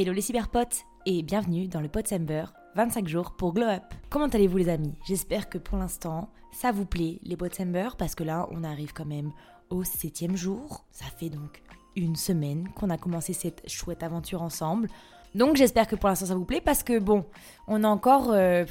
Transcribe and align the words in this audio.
Hello 0.00 0.12
les 0.12 0.20
cyberpotes 0.20 0.84
et 1.06 1.24
bienvenue 1.24 1.66
dans 1.66 1.80
le 1.80 1.88
Potsember 1.88 2.44
25 2.76 3.08
jours 3.08 3.32
pour 3.32 3.52
Glow 3.52 3.66
Up. 3.66 3.82
Comment 4.10 4.28
allez-vous 4.28 4.58
les 4.58 4.68
amis? 4.68 4.94
J'espère 5.08 5.48
que 5.48 5.58
pour 5.58 5.76
l'instant 5.76 6.30
ça 6.52 6.70
vous 6.70 6.86
plaît 6.86 7.18
les 7.24 7.36
Potsember 7.36 7.88
parce 7.98 8.14
que 8.14 8.22
là 8.22 8.46
on 8.52 8.62
arrive 8.62 8.92
quand 8.92 9.06
même 9.06 9.32
au 9.70 9.82
septième 9.82 10.36
jour. 10.36 10.84
Ça 10.92 11.06
fait 11.06 11.30
donc 11.30 11.64
une 11.96 12.14
semaine 12.14 12.68
qu'on 12.76 12.90
a 12.90 12.96
commencé 12.96 13.32
cette 13.32 13.68
chouette 13.68 14.04
aventure 14.04 14.40
ensemble. 14.40 14.88
Donc 15.34 15.56
j'espère 15.56 15.88
que 15.88 15.96
pour 15.96 16.08
l'instant 16.08 16.26
ça 16.26 16.36
vous 16.36 16.44
plaît 16.44 16.60
parce 16.60 16.84
que 16.84 17.00
bon, 17.00 17.24
on 17.66 17.82
a 17.82 17.88
encore 17.88 18.30
euh, 18.30 18.66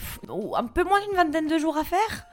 un 0.56 0.64
peu 0.64 0.86
moins 0.86 1.02
d'une 1.02 1.18
vingtaine 1.18 1.48
de 1.48 1.58
jours 1.58 1.78
à 1.78 1.84
faire. 1.84 2.26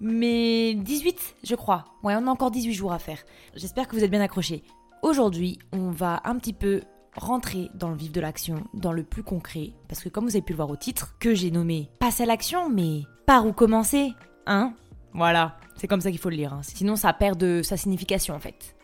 Mais 0.00 0.72
18 0.72 1.36
je 1.44 1.54
crois. 1.54 1.84
Ouais 2.02 2.14
on 2.16 2.26
a 2.26 2.30
encore 2.30 2.50
18 2.50 2.72
jours 2.72 2.94
à 2.94 2.98
faire. 2.98 3.22
J'espère 3.56 3.88
que 3.88 3.94
vous 3.94 4.04
êtes 4.04 4.10
bien 4.10 4.22
accrochés. 4.22 4.62
Aujourd'hui 5.02 5.58
on 5.70 5.90
va 5.90 6.22
un 6.24 6.38
petit 6.38 6.54
peu 6.54 6.80
rentrer 7.18 7.70
dans 7.74 7.90
le 7.90 7.96
vif 7.96 8.12
de 8.12 8.20
l'action, 8.20 8.64
dans 8.74 8.92
le 8.92 9.02
plus 9.02 9.22
concret, 9.22 9.72
parce 9.88 10.02
que 10.02 10.08
comme 10.08 10.24
vous 10.24 10.36
avez 10.36 10.42
pu 10.42 10.52
le 10.52 10.56
voir 10.56 10.70
au 10.70 10.76
titre, 10.76 11.14
que 11.18 11.34
j'ai 11.34 11.50
nommé 11.50 11.90
Passe 11.98 12.20
à 12.20 12.26
l'action, 12.26 12.68
mais 12.70 13.02
par 13.26 13.46
où 13.46 13.52
commencer 13.52 14.12
Hein? 14.46 14.72
Voilà, 15.12 15.56
c'est 15.76 15.86
comme 15.86 16.00
ça 16.00 16.10
qu'il 16.10 16.18
faut 16.18 16.30
le 16.30 16.36
lire, 16.36 16.54
hein. 16.54 16.60
sinon 16.62 16.96
ça 16.96 17.12
perd 17.12 17.38
de 17.38 17.60
sa 17.62 17.76
signification 17.76 18.34
en 18.34 18.38
fait. 18.38 18.76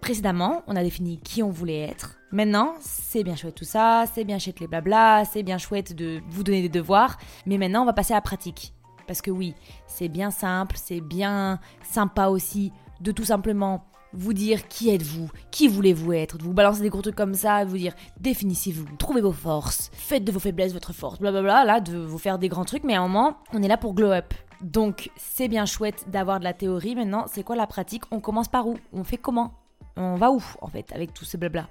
Précédemment, 0.00 0.62
on 0.66 0.76
a 0.76 0.82
défini 0.82 1.18
qui 1.18 1.42
on 1.42 1.50
voulait 1.50 1.80
être. 1.80 2.18
Maintenant, 2.30 2.74
c'est 2.80 3.22
bien 3.22 3.36
chouette 3.36 3.54
tout 3.54 3.64
ça, 3.64 4.04
c'est 4.12 4.24
bien 4.24 4.38
chouette 4.38 4.60
les 4.60 4.66
blabla, 4.66 5.24
c'est 5.24 5.42
bien 5.42 5.56
chouette 5.56 5.94
de 5.94 6.20
vous 6.28 6.42
donner 6.42 6.62
des 6.62 6.68
devoirs, 6.68 7.16
mais 7.46 7.58
maintenant 7.58 7.82
on 7.82 7.86
va 7.86 7.92
passer 7.92 8.12
à 8.12 8.16
la 8.16 8.22
pratique. 8.22 8.74
Parce 9.06 9.22
que 9.22 9.30
oui, 9.30 9.54
c'est 9.86 10.08
bien 10.08 10.30
simple, 10.30 10.76
c'est 10.78 11.00
bien 11.00 11.60
sympa 11.82 12.26
aussi 12.26 12.72
de 13.00 13.12
tout 13.12 13.24
simplement 13.24 13.84
vous 14.14 14.32
dire 14.32 14.68
qui 14.68 14.90
êtes-vous, 14.90 15.30
qui 15.50 15.68
voulez-vous 15.68 16.12
être, 16.12 16.38
de 16.38 16.44
vous 16.44 16.52
balancer 16.52 16.82
des 16.82 16.88
gros 16.88 17.02
trucs 17.02 17.14
comme 17.14 17.34
ça, 17.34 17.64
de 17.64 17.70
vous 17.70 17.78
dire 17.78 17.94
définissez-vous, 18.20 18.86
trouvez 18.98 19.20
vos 19.20 19.32
forces, 19.32 19.90
faites 19.92 20.24
de 20.24 20.32
vos 20.32 20.40
faiblesses 20.40 20.72
votre 20.72 20.92
force, 20.92 21.18
blablabla, 21.18 21.64
là, 21.64 21.80
de 21.80 21.96
vous 21.96 22.18
faire 22.18 22.38
des 22.38 22.48
grands 22.48 22.64
trucs, 22.64 22.84
mais 22.84 22.94
à 22.94 23.00
un 23.00 23.08
moment, 23.08 23.38
on 23.52 23.62
est 23.62 23.68
là 23.68 23.76
pour 23.76 23.94
glow 23.94 24.10
up. 24.10 24.32
Donc, 24.60 25.10
c'est 25.16 25.48
bien 25.48 25.66
chouette 25.66 26.06
d'avoir 26.08 26.38
de 26.38 26.44
la 26.44 26.54
théorie, 26.54 26.94
maintenant, 26.94 27.26
c'est 27.30 27.42
quoi 27.42 27.56
la 27.56 27.66
pratique? 27.66 28.04
On 28.10 28.20
commence 28.20 28.48
par 28.48 28.66
où? 28.66 28.78
On 28.92 29.04
fait 29.04 29.18
comment? 29.18 29.52
On 29.96 30.16
va 30.16 30.30
où, 30.30 30.42
en 30.60 30.68
fait, 30.68 30.90
avec 30.92 31.12
tout 31.12 31.24
ce 31.24 31.36
blabla? 31.36 31.68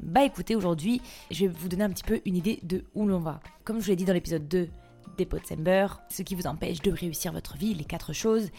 Bah 0.00 0.24
écoutez, 0.24 0.54
aujourd'hui, 0.54 1.00
je 1.30 1.46
vais 1.46 1.52
vous 1.52 1.68
donner 1.68 1.84
un 1.84 1.90
petit 1.90 2.04
peu 2.04 2.20
une 2.24 2.36
idée 2.36 2.60
de 2.62 2.84
où 2.94 3.06
l'on 3.06 3.18
va. 3.18 3.40
Comme 3.64 3.78
je 3.78 3.84
vous 3.84 3.90
l'ai 3.90 3.96
dit 3.96 4.04
dans 4.04 4.12
l'épisode 4.12 4.46
2 4.46 4.68
des 5.16 5.26
Potsember, 5.26 5.86
ce 6.10 6.22
qui 6.22 6.36
vous 6.36 6.46
empêche 6.46 6.80
de 6.80 6.92
réussir 6.92 7.32
votre 7.32 7.56
vie, 7.56 7.74
les 7.74 7.84
quatre 7.84 8.12
choses, 8.12 8.50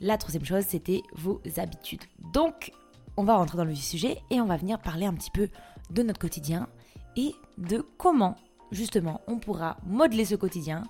la 0.00 0.18
troisième 0.18 0.44
chose, 0.44 0.64
c'était 0.66 1.02
vos 1.14 1.40
habitudes. 1.56 2.02
Donc, 2.32 2.72
on 3.16 3.24
va 3.24 3.36
rentrer 3.36 3.56
dans 3.56 3.64
le 3.64 3.74
sujet 3.74 4.18
et 4.30 4.40
on 4.40 4.46
va 4.46 4.56
venir 4.56 4.78
parler 4.78 5.06
un 5.06 5.14
petit 5.14 5.30
peu 5.30 5.48
de 5.90 6.02
notre 6.02 6.20
quotidien 6.20 6.68
et 7.16 7.34
de 7.58 7.84
comment, 7.96 8.36
justement, 8.72 9.22
on 9.26 9.38
pourra 9.38 9.78
modeler 9.86 10.24
ce 10.24 10.34
quotidien 10.34 10.84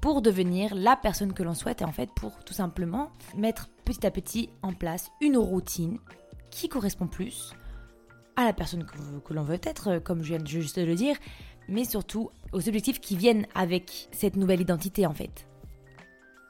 pour 0.00 0.20
devenir 0.20 0.74
la 0.74 0.96
personne 0.96 1.32
que 1.32 1.42
l'on 1.42 1.54
souhaite 1.54 1.82
et 1.82 1.84
en 1.84 1.92
fait 1.92 2.10
pour 2.14 2.44
tout 2.44 2.54
simplement 2.54 3.10
mettre 3.36 3.68
petit 3.84 4.06
à 4.06 4.10
petit 4.10 4.50
en 4.62 4.72
place 4.72 5.10
une 5.20 5.36
routine 5.36 5.98
qui 6.50 6.68
correspond 6.68 7.06
plus 7.06 7.52
à 8.36 8.44
la 8.44 8.52
personne 8.52 8.84
que, 8.84 9.32
l'on 9.32 9.42
veut 9.42 9.60
être, 9.62 9.98
comme 9.98 10.22
je 10.22 10.34
viens 10.34 10.44
juste 10.44 10.78
de 10.78 10.84
le 10.84 10.94
dire, 10.94 11.16
mais 11.68 11.84
surtout 11.84 12.30
aux 12.52 12.68
objectifs 12.68 13.00
qui 13.00 13.16
viennent 13.16 13.46
avec 13.54 14.08
cette 14.12 14.36
nouvelle 14.36 14.60
identité 14.60 15.06
en 15.06 15.14
fait. 15.14 15.46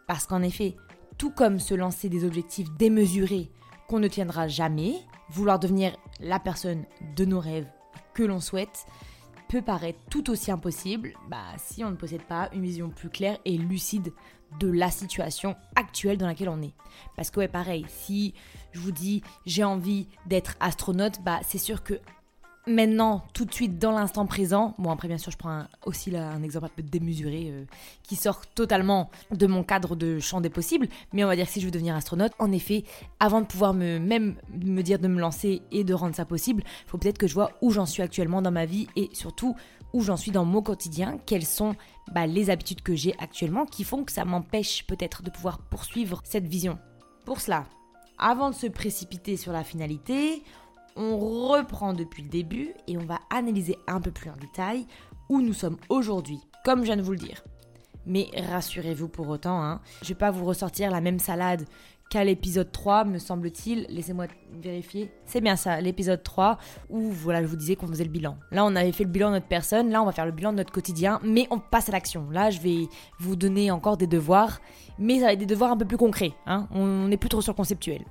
Parce 0.07 0.27
qu'en 0.27 0.43
effet, 0.43 0.77
tout 1.23 1.31
comme 1.31 1.61
se 1.61 1.75
lancer 1.75 2.09
des 2.09 2.25
objectifs 2.25 2.69
démesurés 2.73 3.49
qu'on 3.87 4.01
ne 4.01 4.09
tiendra 4.09 4.49
jamais, 4.49 4.97
vouloir 5.31 5.61
devenir 5.61 5.97
la 6.19 6.41
personne 6.41 6.85
de 7.15 7.25
nos 7.25 7.39
rêves 7.39 7.71
que 8.13 8.25
l'on 8.25 8.41
souhaite 8.41 8.87
peut 9.49 9.63
paraître 9.63 10.01
tout 10.11 10.31
aussi 10.31 10.51
impossible 10.51 11.13
bah, 11.31 11.45
si 11.59 11.85
on 11.85 11.93
ne 11.93 11.97
possède 11.97 12.25
pas 12.25 12.51
une 12.53 12.65
vision 12.65 12.91
plus 12.91 13.09
claire 13.09 13.39
et 13.45 13.57
lucide 13.57 14.13
de 14.59 14.69
la 14.69 14.91
situation 14.91 15.55
actuelle 15.77 16.19
dans 16.19 16.27
laquelle 16.27 16.49
on 16.49 16.61
est. 16.61 16.75
Parce 17.15 17.31
que 17.31 17.39
ouais, 17.39 17.47
pareil, 17.47 17.87
si 17.87 18.35
je 18.73 18.81
vous 18.81 18.91
dis 18.91 19.23
j'ai 19.47 19.63
envie 19.63 20.09
d'être 20.27 20.57
astronaute, 20.59 21.23
bah 21.23 21.39
c'est 21.47 21.57
sûr 21.57 21.85
que 21.85 22.01
maintenant, 22.67 23.25
tout 23.33 23.45
de 23.45 23.53
suite, 23.53 23.79
dans 23.79 23.93
l'instant 23.93 24.27
présent, 24.27 24.75
bon 24.79 24.91
après 24.91 25.09
bien 25.09 25.19
sûr 25.19 25.33
je 25.33 25.37
prends 25.37 25.65
aussi 25.85 26.11
là, 26.11 26.31
un 26.31 26.43
exemple 26.43 26.67
un 26.67 26.77
peu 26.77 26.83
démesuré 26.83 27.49
euh, 27.51 27.65
qui 28.03 28.17
sort 28.17 28.47
totalement 28.47 29.11
de 29.31 29.47
mon 29.47 29.65
cadre 29.65 29.97
de 29.97 30.21
champ 30.21 30.41
des 30.41 30.51
possibles, 30.51 30.89
mais 31.13 31.25
on 31.25 31.27
va 31.27 31.37
dire 31.37 31.47
que 31.47 31.53
si 31.53 31.61
je 31.61 31.67
veux 31.67 31.73
devenir 31.73 31.97
astronaute, 31.97 32.33
en 32.39 32.53
effet, 32.53 32.85
avant 33.21 33.41
de 33.41 33.47
pouvoir 33.47 33.75
me 33.75 33.99
même 33.99 34.37
me 34.53 34.83
dire 34.83 34.99
de 34.99 35.09
me 35.09 35.21
lancer 35.21 35.63
et 35.73 35.85
de 35.85 35.95
rendre 35.95 36.15
ça 36.15 36.25
possible, 36.25 36.63
il 36.67 36.91
faut 36.91 36.99
peut-être 36.99 37.19
que 37.19 37.27
je 37.27 37.35
vois 37.35 37.53
où 37.63 37.71
j'en 37.71 37.87
suis 37.87 38.03
actuellement 38.03 38.43
dans 38.43 38.53
ma 38.53 38.67
vie 38.67 38.87
et 38.97 39.11
surtout 39.13 39.57
où 39.93 40.01
j'en 40.01 40.17
suis 40.17 40.31
dans 40.31 40.45
mon 40.45 40.63
quotidien, 40.63 41.19
quelles 41.27 41.45
sont 41.45 41.75
bah, 42.13 42.27
les 42.27 42.49
habitudes 42.49 42.83
que 42.83 42.95
j'ai 42.95 43.15
actuellement 43.19 43.67
qui 43.67 43.85
font 43.85 44.05
que 44.05 44.13
ça 44.13 44.25
m'empêche 44.25 44.87
peut-être 44.87 45.23
de 45.23 45.31
pouvoir 45.31 45.59
poursuivre 45.59 46.23
cette 46.25 46.47
vision. 46.47 46.79
Pour 47.25 47.41
cela, 47.41 47.67
avant 48.19 48.51
de 48.51 48.55
se 48.55 48.67
précipiter 48.67 49.37
sur 49.37 49.53
la 49.53 49.65
finalité, 49.65 50.43
on 50.97 51.19
reprend 51.49 51.93
depuis 51.93 52.23
le 52.23 52.29
début 52.29 52.75
et 52.87 52.97
on 52.97 53.05
va 53.05 53.19
analyser 53.31 53.77
un 53.87 54.01
peu 54.01 54.11
plus 54.11 54.31
en 54.31 54.37
détail 54.37 54.87
où 55.29 55.41
nous 55.41 55.53
sommes 55.53 55.79
aujourd'hui, 55.89 56.41
comme 56.65 56.81
je 56.81 56.87
viens 56.87 56.97
de 56.97 57.03
vous 57.03 57.13
le 57.13 57.19
dire. 57.19 57.43
Mais 58.07 58.29
rassurez-vous 58.37 59.09
pour 59.09 59.29
autant, 59.29 59.63
hein, 59.63 59.81
je 60.03 60.09
vais 60.09 60.15
pas 60.15 60.31
vous 60.31 60.45
ressortir 60.45 60.91
la 60.91 61.01
même 61.01 61.19
salade 61.19 61.65
qu'à 62.13 62.25
l'épisode 62.25 62.71
3, 62.71 63.05
me 63.05 63.19
semble-t-il. 63.19 63.87
Laissez-moi 63.89 64.27
vérifier. 64.61 65.11
C'est 65.25 65.41
bien 65.41 65.57
ça, 65.57 65.81
l'épisode 65.81 66.23
3, 66.23 66.59
où 66.91 67.11
voilà, 67.11 67.41
je 67.43 67.47
vous 67.47 67.57
disais 67.57 67.75
qu'on 67.75 67.87
faisait 67.87 68.05
le 68.05 68.11
bilan. 68.11 68.37
Là, 68.51 68.67
on 68.67 68.77
avait 68.77 68.93
fait 68.93 69.05
le 69.05 69.11
bilan 69.11 69.29
de 69.29 69.37
notre 69.37 69.47
personne, 69.47 69.89
là, 69.89 70.03
on 70.03 70.05
va 70.05 70.13
faire 70.13 70.27
le 70.27 70.33
bilan 70.33 70.53
de 70.53 70.59
notre 70.59 70.73
quotidien, 70.73 71.21
mais 71.25 71.47
on 71.51 71.59
passe 71.59 71.89
à 71.89 71.93
l'action. 71.93 72.29
Là, 72.31 72.51
je 72.51 72.61
vais 72.61 72.89
vous 73.19 73.35
donner 73.35 73.71
encore 73.71 73.97
des 73.97 74.07
devoirs, 74.07 74.61
mais 74.99 75.37
des 75.37 75.47
devoirs 75.47 75.73
un 75.73 75.77
peu 75.79 75.87
plus 75.87 75.97
concrets. 75.97 76.35
Hein. 76.45 76.69
On 76.73 77.09
n'est 77.09 77.17
plus 77.17 77.31
trop 77.31 77.41
sur 77.41 77.53
le 77.53 77.57
conceptuel. 77.57 78.03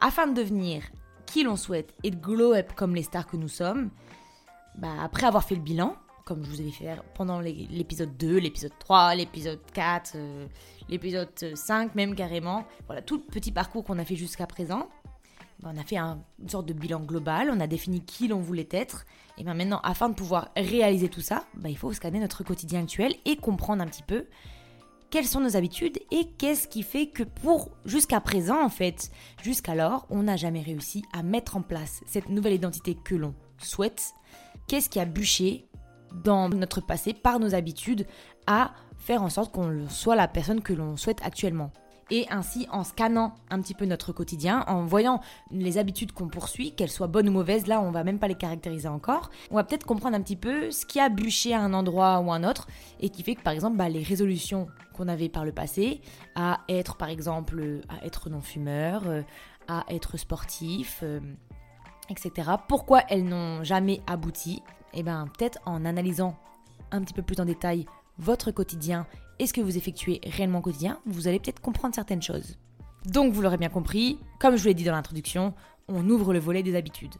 Afin 0.00 0.28
de 0.28 0.34
devenir 0.34 0.82
qui 1.28 1.44
l'on 1.44 1.56
souhaite 1.56 1.94
et 2.02 2.10
de 2.10 2.16
glow 2.16 2.54
up 2.54 2.72
comme 2.74 2.94
les 2.94 3.02
stars 3.02 3.26
que 3.26 3.36
nous 3.36 3.48
sommes, 3.48 3.90
bah, 4.76 4.94
après 5.02 5.26
avoir 5.26 5.44
fait 5.44 5.54
le 5.54 5.60
bilan, 5.60 5.94
comme 6.24 6.42
je 6.42 6.50
vous 6.50 6.60
avais 6.60 6.70
fait 6.70 6.88
pendant 7.14 7.40
l'épisode 7.40 8.16
2, 8.16 8.38
l'épisode 8.38 8.72
3, 8.78 9.14
l'épisode 9.14 9.60
4, 9.74 10.12
euh, 10.16 10.46
l'épisode 10.88 11.28
5 11.54 11.94
même 11.94 12.14
carrément, 12.14 12.64
voilà 12.86 13.02
tout 13.02 13.16
le 13.16 13.22
petit 13.22 13.52
parcours 13.52 13.84
qu'on 13.84 13.98
a 13.98 14.04
fait 14.04 14.16
jusqu'à 14.16 14.46
présent, 14.46 14.88
bah, 15.60 15.70
on 15.74 15.78
a 15.78 15.84
fait 15.84 15.98
une 15.98 16.48
sorte 16.48 16.66
de 16.66 16.72
bilan 16.72 17.00
global, 17.00 17.50
on 17.52 17.60
a 17.60 17.66
défini 17.66 18.00
qui 18.00 18.28
l'on 18.28 18.40
voulait 18.40 18.68
être, 18.70 19.04
et 19.36 19.44
bien 19.44 19.54
maintenant 19.54 19.80
afin 19.82 20.08
de 20.08 20.14
pouvoir 20.14 20.48
réaliser 20.56 21.10
tout 21.10 21.20
ça, 21.20 21.44
bah, 21.54 21.68
il 21.68 21.76
faut 21.76 21.92
scanner 21.92 22.20
notre 22.20 22.42
quotidien 22.42 22.84
actuel 22.84 23.14
et 23.26 23.36
comprendre 23.36 23.82
un 23.82 23.86
petit 23.86 24.02
peu 24.02 24.24
quelles 25.10 25.26
sont 25.26 25.40
nos 25.40 25.56
habitudes 25.56 25.98
et 26.10 26.26
qu'est-ce 26.38 26.68
qui 26.68 26.82
fait 26.82 27.06
que 27.06 27.22
pour 27.22 27.70
jusqu'à 27.84 28.20
présent 28.20 28.62
en 28.62 28.68
fait, 28.68 29.10
jusqu'alors, 29.42 30.06
on 30.10 30.24
n'a 30.24 30.36
jamais 30.36 30.60
réussi 30.60 31.02
à 31.12 31.22
mettre 31.22 31.56
en 31.56 31.62
place 31.62 32.02
cette 32.06 32.28
nouvelle 32.28 32.54
identité 32.54 32.94
que 32.94 33.14
l'on 33.14 33.34
souhaite? 33.58 34.12
Qu'est-ce 34.66 34.90
qui 34.90 35.00
a 35.00 35.06
bûché 35.06 35.66
dans 36.24 36.48
notre 36.48 36.80
passé 36.80 37.14
par 37.14 37.38
nos 37.38 37.54
habitudes 37.54 38.06
à 38.46 38.72
faire 38.98 39.22
en 39.22 39.30
sorte 39.30 39.52
qu'on 39.52 39.88
soit 39.88 40.16
la 40.16 40.28
personne 40.28 40.60
que 40.60 40.72
l'on 40.74 40.96
souhaite 40.96 41.20
actuellement? 41.22 41.72
Et 42.10 42.26
ainsi 42.30 42.66
en 42.70 42.84
scannant 42.84 43.34
un 43.50 43.60
petit 43.60 43.74
peu 43.74 43.84
notre 43.84 44.12
quotidien, 44.12 44.64
en 44.66 44.84
voyant 44.84 45.20
les 45.50 45.78
habitudes 45.78 46.12
qu'on 46.12 46.28
poursuit, 46.28 46.72
qu'elles 46.72 46.90
soient 46.90 47.06
bonnes 47.06 47.28
ou 47.28 47.32
mauvaises, 47.32 47.66
là 47.66 47.80
on 47.80 47.90
va 47.90 48.04
même 48.04 48.18
pas 48.18 48.28
les 48.28 48.34
caractériser 48.34 48.88
encore, 48.88 49.30
on 49.50 49.56
va 49.56 49.64
peut-être 49.64 49.86
comprendre 49.86 50.16
un 50.16 50.22
petit 50.22 50.36
peu 50.36 50.70
ce 50.70 50.86
qui 50.86 51.00
a 51.00 51.08
bûché 51.08 51.54
à 51.54 51.60
un 51.60 51.74
endroit 51.74 52.20
ou 52.20 52.32
un 52.32 52.44
autre 52.44 52.66
et 53.00 53.10
qui 53.10 53.22
fait 53.22 53.34
que 53.34 53.42
par 53.42 53.52
exemple 53.52 53.76
bah, 53.76 53.88
les 53.88 54.02
résolutions 54.02 54.68
qu'on 54.94 55.08
avait 55.08 55.28
par 55.28 55.44
le 55.44 55.52
passé 55.52 56.00
à 56.34 56.60
être 56.68 56.96
par 56.96 57.08
exemple 57.08 57.80
à 57.88 58.04
être 58.04 58.30
non 58.30 58.40
fumeur, 58.40 59.02
euh, 59.06 59.22
à 59.68 59.84
être 59.90 60.16
sportif, 60.16 61.00
euh, 61.02 61.20
etc. 62.10 62.50
Pourquoi 62.68 63.02
elles 63.08 63.24
n'ont 63.24 63.62
jamais 63.64 64.00
abouti? 64.06 64.62
Et 64.94 65.00
eh 65.00 65.02
bien 65.02 65.28
peut-être 65.36 65.58
en 65.66 65.84
analysant 65.84 66.34
un 66.90 67.02
petit 67.02 67.12
peu 67.12 67.22
plus 67.22 67.38
en 67.40 67.44
détail 67.44 67.84
votre 68.18 68.50
quotidien 68.50 69.06
et 69.38 69.46
ce 69.46 69.52
que 69.52 69.60
vous 69.60 69.76
effectuez 69.76 70.20
réellement 70.24 70.58
au 70.58 70.62
quotidien, 70.62 70.98
vous 71.06 71.28
allez 71.28 71.38
peut-être 71.38 71.60
comprendre 71.60 71.94
certaines 71.94 72.22
choses. 72.22 72.58
Donc 73.06 73.32
vous 73.32 73.42
l'aurez 73.42 73.56
bien 73.56 73.68
compris, 73.68 74.18
comme 74.38 74.56
je 74.56 74.62
vous 74.62 74.68
l'ai 74.68 74.74
dit 74.74 74.84
dans 74.84 74.92
l'introduction, 74.92 75.54
on 75.88 76.08
ouvre 76.08 76.32
le 76.32 76.38
volet 76.38 76.62
des 76.62 76.76
habitudes. 76.76 77.14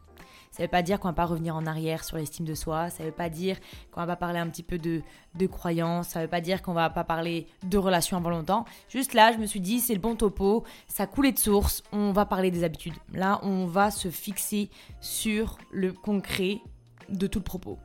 Ça 0.51 0.63
ne 0.63 0.67
veut 0.67 0.71
pas 0.71 0.81
dire 0.81 0.99
qu'on 0.99 1.09
va 1.09 1.13
pas 1.13 1.25
revenir 1.25 1.55
en 1.55 1.65
arrière 1.65 2.03
sur 2.03 2.17
l'estime 2.17 2.45
de 2.45 2.55
soi, 2.55 2.89
ça 2.89 3.03
ne 3.03 3.09
veut 3.09 3.15
pas 3.15 3.29
dire 3.29 3.57
qu'on 3.91 4.01
va 4.01 4.07
pas 4.07 4.15
parler 4.15 4.39
un 4.39 4.47
petit 4.49 4.63
peu 4.63 4.77
de, 4.77 5.01
de 5.35 5.47
croyances, 5.47 6.09
ça 6.09 6.19
ne 6.19 6.25
veut 6.25 6.29
pas 6.29 6.41
dire 6.41 6.61
qu'on 6.61 6.73
va 6.73 6.89
pas 6.89 7.03
parler 7.03 7.47
de 7.67 7.77
relations 7.77 8.17
avant 8.17 8.31
longtemps. 8.31 8.65
Juste 8.89 9.13
là, 9.13 9.31
je 9.31 9.37
me 9.37 9.45
suis 9.45 9.61
dit, 9.61 9.79
c'est 9.79 9.93
le 9.93 9.99
bon 9.99 10.15
topo, 10.15 10.63
ça 10.87 11.05
coulait 11.05 11.31
de 11.31 11.39
source, 11.39 11.83
on 11.91 12.11
va 12.11 12.25
parler 12.25 12.49
des 12.49 12.63
habitudes. 12.63 12.95
Là, 13.13 13.39
on 13.43 13.65
va 13.65 13.91
se 13.91 14.09
fixer 14.09 14.69
sur 15.01 15.57
le 15.71 15.93
concret 15.93 16.59
de 17.09 17.27
tout 17.27 17.39
le 17.39 17.45
propos. 17.45 17.77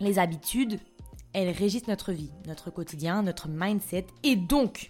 Les 0.00 0.18
habitudes, 0.18 0.78
elles 1.34 1.50
régissent 1.50 1.88
notre 1.88 2.12
vie, 2.12 2.30
notre 2.46 2.70
quotidien, 2.70 3.22
notre 3.22 3.48
mindset 3.48 4.06
et 4.22 4.36
donc, 4.36 4.88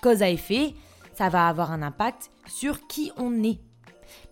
cause 0.00 0.22
à 0.22 0.30
effet, 0.30 0.74
ça 1.14 1.28
va 1.28 1.48
avoir 1.48 1.72
un 1.72 1.82
impact 1.82 2.30
sur 2.46 2.86
qui 2.86 3.10
on 3.16 3.42
est. 3.42 3.58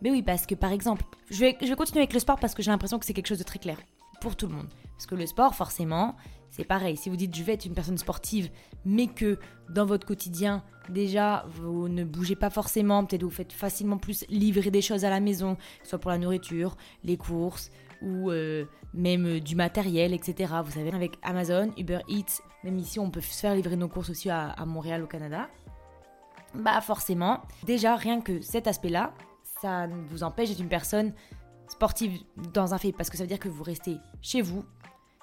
Mais 0.02 0.10
oui, 0.10 0.22
parce 0.22 0.46
que 0.46 0.54
par 0.54 0.72
exemple, 0.72 1.04
je 1.30 1.40
vais, 1.40 1.54
continuer 1.76 2.00
avec 2.00 2.12
le 2.12 2.20
sport 2.20 2.38
parce 2.38 2.54
que 2.54 2.62
j'ai 2.62 2.70
l'impression 2.70 2.98
que 2.98 3.04
c'est 3.04 3.12
quelque 3.12 3.26
chose 3.26 3.38
de 3.38 3.44
très 3.44 3.58
clair 3.58 3.78
pour 4.20 4.36
tout 4.36 4.46
le 4.46 4.54
monde. 4.54 4.68
Parce 4.92 5.06
que 5.06 5.16
le 5.16 5.26
sport, 5.26 5.54
forcément, 5.54 6.14
c'est 6.50 6.64
pareil. 6.64 6.96
Si 6.96 7.10
vous 7.10 7.16
dites 7.16 7.34
je 7.34 7.42
vais 7.42 7.54
être 7.54 7.64
une 7.64 7.74
personne 7.74 7.98
sportive, 7.98 8.50
mais 8.84 9.08
que 9.08 9.38
dans 9.68 9.86
votre 9.86 10.06
quotidien, 10.06 10.62
déjà, 10.88 11.44
vous 11.48 11.88
ne 11.88 12.04
bougez 12.04 12.36
pas 12.36 12.50
forcément, 12.50 13.04
peut-être 13.04 13.24
vous 13.24 13.30
faites 13.30 13.52
facilement 13.52 13.98
plus 13.98 14.24
livrer 14.28 14.70
des 14.70 14.82
choses 14.82 15.04
à 15.04 15.10
la 15.10 15.20
maison, 15.20 15.56
soit 15.82 15.98
pour 15.98 16.10
la 16.10 16.18
nourriture, 16.18 16.76
les 17.02 17.16
courses, 17.16 17.70
ou 18.04 18.30
euh, 18.30 18.66
même 18.92 19.26
euh, 19.26 19.40
du 19.40 19.56
matériel, 19.56 20.12
etc. 20.12 20.54
Vous 20.64 20.72
savez, 20.72 20.92
avec 20.92 21.18
Amazon, 21.22 21.70
Uber 21.76 22.00
Eats, 22.08 22.42
même 22.62 22.78
ici, 22.78 22.98
on 22.98 23.10
peut 23.10 23.20
se 23.20 23.40
faire 23.40 23.54
livrer 23.54 23.76
nos 23.76 23.88
courses 23.88 24.10
aussi 24.10 24.30
à, 24.30 24.54
Montréal, 24.66 25.02
au 25.02 25.06
Canada. 25.06 25.48
Bah 26.54 26.80
forcément, 26.80 27.40
déjà, 27.64 27.96
rien 27.96 28.20
que 28.20 28.40
cet 28.40 28.68
aspect-là, 28.68 29.12
ça 29.60 29.88
vous 30.08 30.22
empêche 30.22 30.50
d'être 30.50 30.60
une 30.60 30.68
personne 30.68 31.12
sportive 31.66 32.20
dans 32.52 32.74
un 32.74 32.78
fait, 32.78 32.92
parce 32.92 33.10
que 33.10 33.16
ça 33.16 33.24
veut 33.24 33.28
dire 33.28 33.40
que 33.40 33.48
vous 33.48 33.64
restez 33.64 33.96
chez 34.22 34.40
vous. 34.40 34.64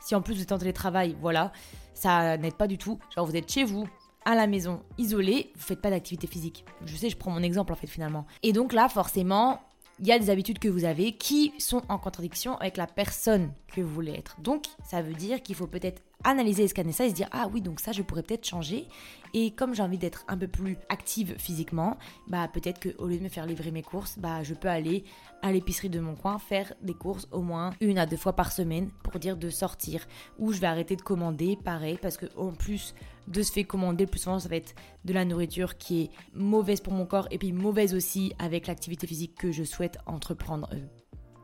Si 0.02 0.16
en 0.16 0.22
plus 0.22 0.34
vous 0.34 0.42
êtes 0.42 0.52
en 0.52 0.58
télétravail, 0.58 1.16
voilà, 1.22 1.52
ça 1.94 2.38
n'aide 2.38 2.56
pas 2.56 2.68
du 2.68 2.78
tout. 2.78 3.00
Genre 3.16 3.26
vous 3.26 3.36
êtes 3.36 3.50
chez 3.50 3.64
vous, 3.64 3.88
à 4.26 4.36
la 4.36 4.48
maison, 4.48 4.82
isolé, 4.98 5.52
vous 5.56 5.62
faites 5.62 5.82
pas 5.82 5.90
d'activité 5.90 6.28
physique. 6.28 6.66
Je 6.86 6.96
sais, 6.96 7.10
je 7.10 7.18
prends 7.18 7.32
mon 7.32 7.44
exemple 7.44 7.72
en 7.72 7.76
fait 7.76 7.88
finalement. 7.88 8.26
Et 8.44 8.54
donc 8.54 8.74
là, 8.74 8.90
forcément, 8.90 9.62
il 10.02 10.08
y 10.08 10.12
a 10.12 10.18
des 10.18 10.32
habitudes 10.32 10.58
que 10.58 10.68
vous 10.68 10.84
avez 10.84 11.14
qui 11.14 11.54
sont 11.60 11.84
en 11.88 12.00
contradiction 12.00 12.58
avec 12.58 12.76
la 12.76 12.88
personne 12.88 13.54
que 13.72 13.82
vous 13.82 13.94
voulez 13.94 14.14
être. 14.14 14.36
Donc, 14.42 14.66
ça 14.84 15.04
veut 15.04 15.14
dire 15.14 15.44
qu'il 15.44 15.56
faut 15.56 15.68
peut-être 15.68 16.02
analyser 16.24 16.64
et 16.64 16.68
scanner 16.68 16.92
ça 16.92 17.06
et 17.06 17.10
se 17.10 17.16
dire 17.16 17.28
ah 17.32 17.48
oui 17.52 17.62
donc 17.62 17.80
ça 17.80 17.92
je 17.92 18.02
pourrais 18.02 18.24
peut-être 18.24 18.46
changer. 18.46 18.88
Et 19.34 19.52
comme 19.52 19.74
j'ai 19.74 19.84
envie 19.84 19.98
d'être 19.98 20.26
un 20.28 20.38
peu 20.38 20.48
plus 20.48 20.78
active 20.90 21.36
physiquement 21.38 21.98
bah 22.28 22.48
peut-être 22.52 22.80
que 22.80 22.90
au 22.98 23.08
lieu 23.08 23.18
de 23.18 23.24
me 23.24 23.30
faire 23.30 23.46
livrer 23.46 23.72
mes 23.72 23.84
courses 23.84 24.18
bah 24.18 24.44
je 24.44 24.54
peux 24.54 24.68
aller 24.68 25.04
à 25.42 25.52
l'épicerie 25.52 25.90
de 25.90 26.00
mon 26.00 26.16
coin 26.16 26.38
faire 26.40 26.74
des 26.82 26.94
courses 26.94 27.28
au 27.32 27.42
moins 27.42 27.72
une 27.82 27.98
à 27.98 28.06
deux 28.06 28.18
fois 28.18 28.34
par 28.34 28.52
semaine 28.52 28.90
pour 29.04 29.20
dire 29.20 29.38
de 29.38 29.50
sortir. 29.50 30.08
Ou 30.40 30.52
je 30.52 30.60
vais 30.60 30.68
arrêter 30.68 30.96
de 30.96 31.02
commander 31.02 31.58
pareil 31.64 31.98
parce 32.02 32.18
que 32.18 32.26
en 32.38 32.52
plus 32.52 32.94
de 33.28 33.42
se 33.42 33.52
faire 33.52 33.68
commander 33.68 34.06
plus 34.08 34.20
souvent 34.20 34.40
ça 34.40 34.50
va 34.50 34.56
être 34.56 34.76
de 35.06 35.14
la 35.14 35.26
nourriture 35.26 35.78
qui 35.78 36.04
est 36.04 36.10
mauvaise 36.34 36.82
pour 36.82 36.94
mon 36.94 37.06
corps 37.06 37.28
et 37.32 37.38
puis 37.38 37.52
mauvaise 37.52 37.94
aussi 37.94 38.34
avec 38.40 38.68
l'activité 38.68 39.08
physique 39.08 39.36
que 39.36 39.52
je 39.52 39.64
souhaite 39.64 39.98
entreprendre 40.06 40.68
euh, 40.74 40.80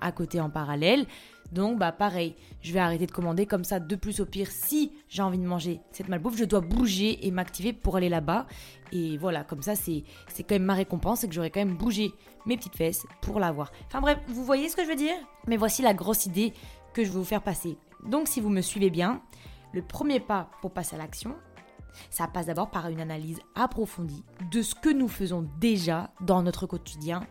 à 0.01 0.11
côté 0.11 0.39
en 0.39 0.49
parallèle 0.49 1.05
donc 1.51 1.79
bah 1.79 1.91
pareil, 1.91 2.35
je 2.61 2.73
vais 2.73 2.79
arrêter 2.79 3.05
de 3.05 3.11
commander 3.11 3.45
comme 3.45 3.63
ça. 3.63 3.79
De 3.79 3.95
plus 3.95 4.19
au 4.19 4.25
pire, 4.25 4.51
si 4.51 4.91
j'ai 5.09 5.21
envie 5.21 5.37
de 5.37 5.45
manger 5.45 5.79
cette 5.91 6.09
malbouffe, 6.09 6.37
je 6.37 6.45
dois 6.45 6.61
bouger 6.61 7.25
et 7.25 7.31
m'activer 7.31 7.73
pour 7.73 7.95
aller 7.95 8.09
là-bas. 8.09 8.47
Et 8.91 9.17
voilà, 9.17 9.43
comme 9.43 9.61
ça 9.61 9.75
c'est 9.75 10.03
c'est 10.27 10.43
quand 10.43 10.55
même 10.55 10.63
ma 10.63 10.73
récompense 10.73 11.23
et 11.23 11.27
que 11.27 11.33
j'aurais 11.33 11.49
quand 11.49 11.61
même 11.61 11.77
bougé 11.77 12.11
mes 12.45 12.57
petites 12.57 12.75
fesses 12.75 13.05
pour 13.21 13.39
l'avoir. 13.39 13.71
Enfin 13.87 14.01
bref, 14.01 14.19
vous 14.27 14.43
voyez 14.43 14.69
ce 14.69 14.75
que 14.75 14.83
je 14.83 14.89
veux 14.89 14.95
dire? 14.95 15.15
Mais 15.47 15.57
voici 15.57 15.81
la 15.81 15.93
grosse 15.93 16.25
idée 16.25 16.53
que 16.93 17.03
je 17.03 17.09
vais 17.09 17.17
vous 17.17 17.23
faire 17.23 17.43
passer. 17.43 17.77
Donc 18.05 18.27
si 18.27 18.41
vous 18.41 18.49
me 18.49 18.61
suivez 18.61 18.89
bien, 18.89 19.21
le 19.73 19.81
premier 19.81 20.19
pas 20.19 20.49
pour 20.61 20.71
passer 20.71 20.95
à 20.95 20.99
l'action, 20.99 21.35
ça 22.09 22.27
passe 22.27 22.45
d'abord 22.45 22.69
par 22.69 22.89
une 22.89 22.99
analyse 22.99 23.39
approfondie 23.55 24.23
de 24.51 24.61
ce 24.61 24.75
que 24.75 24.89
nous 24.89 25.07
faisons 25.07 25.47
déjà 25.59 26.11
dans 26.21 26.43
notre 26.43 26.67
quotidien 26.67 27.21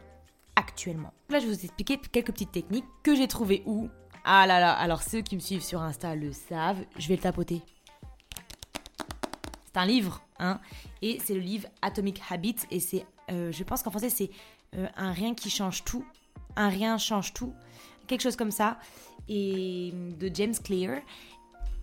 actuellement. 0.56 1.12
Là, 1.28 1.38
je 1.38 1.46
vais 1.46 1.52
vous 1.52 1.64
expliquer 1.64 1.98
quelques 1.98 2.32
petites 2.32 2.52
techniques 2.52 2.86
que 3.02 3.14
j'ai 3.14 3.28
trouvées 3.28 3.62
où 3.66 3.88
ah 4.28 4.44
là 4.44 4.58
là, 4.58 4.72
alors 4.72 5.04
ceux 5.04 5.20
qui 5.20 5.36
me 5.36 5.40
suivent 5.40 5.62
sur 5.62 5.80
Insta 5.80 6.16
le 6.16 6.32
savent, 6.32 6.84
je 6.98 7.06
vais 7.06 7.14
le 7.14 7.22
tapoter. 7.22 7.62
C'est 9.66 9.76
un 9.76 9.86
livre, 9.86 10.20
hein, 10.40 10.60
et 11.00 11.20
c'est 11.24 11.34
le 11.34 11.40
livre 11.40 11.68
Atomic 11.80 12.20
Habits, 12.28 12.56
et 12.72 12.80
c'est, 12.80 13.06
euh, 13.30 13.52
je 13.52 13.62
pense 13.62 13.84
qu'en 13.84 13.90
français 13.90 14.10
c'est 14.10 14.30
euh, 14.74 14.88
un 14.96 15.12
rien 15.12 15.32
qui 15.32 15.48
change 15.48 15.84
tout, 15.84 16.04
un 16.56 16.68
rien 16.68 16.98
change 16.98 17.34
tout, 17.34 17.54
quelque 18.08 18.22
chose 18.22 18.34
comme 18.34 18.50
ça, 18.50 18.80
et 19.28 19.92
de 19.94 20.28
James 20.34 20.54
Clear. 20.62 21.02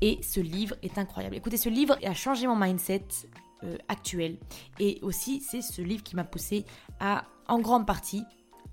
Et 0.01 0.19
ce 0.21 0.41
livre 0.41 0.75
est 0.81 0.97
incroyable. 0.97 1.37
Écoutez, 1.37 1.55
ce 1.55 1.69
livre 1.69 1.97
a 2.03 2.13
changé 2.13 2.45
mon 2.45 2.57
mindset 2.57 3.05
euh, 3.63 3.77
actuel, 3.87 4.37
et 4.81 4.99
aussi 5.01 5.39
c'est 5.39 5.61
ce 5.61 5.81
livre 5.81 6.03
qui 6.03 6.17
m'a 6.17 6.25
poussé 6.25 6.65
à, 6.99 7.23
en 7.47 7.59
grande 7.59 7.87
partie, 7.87 8.25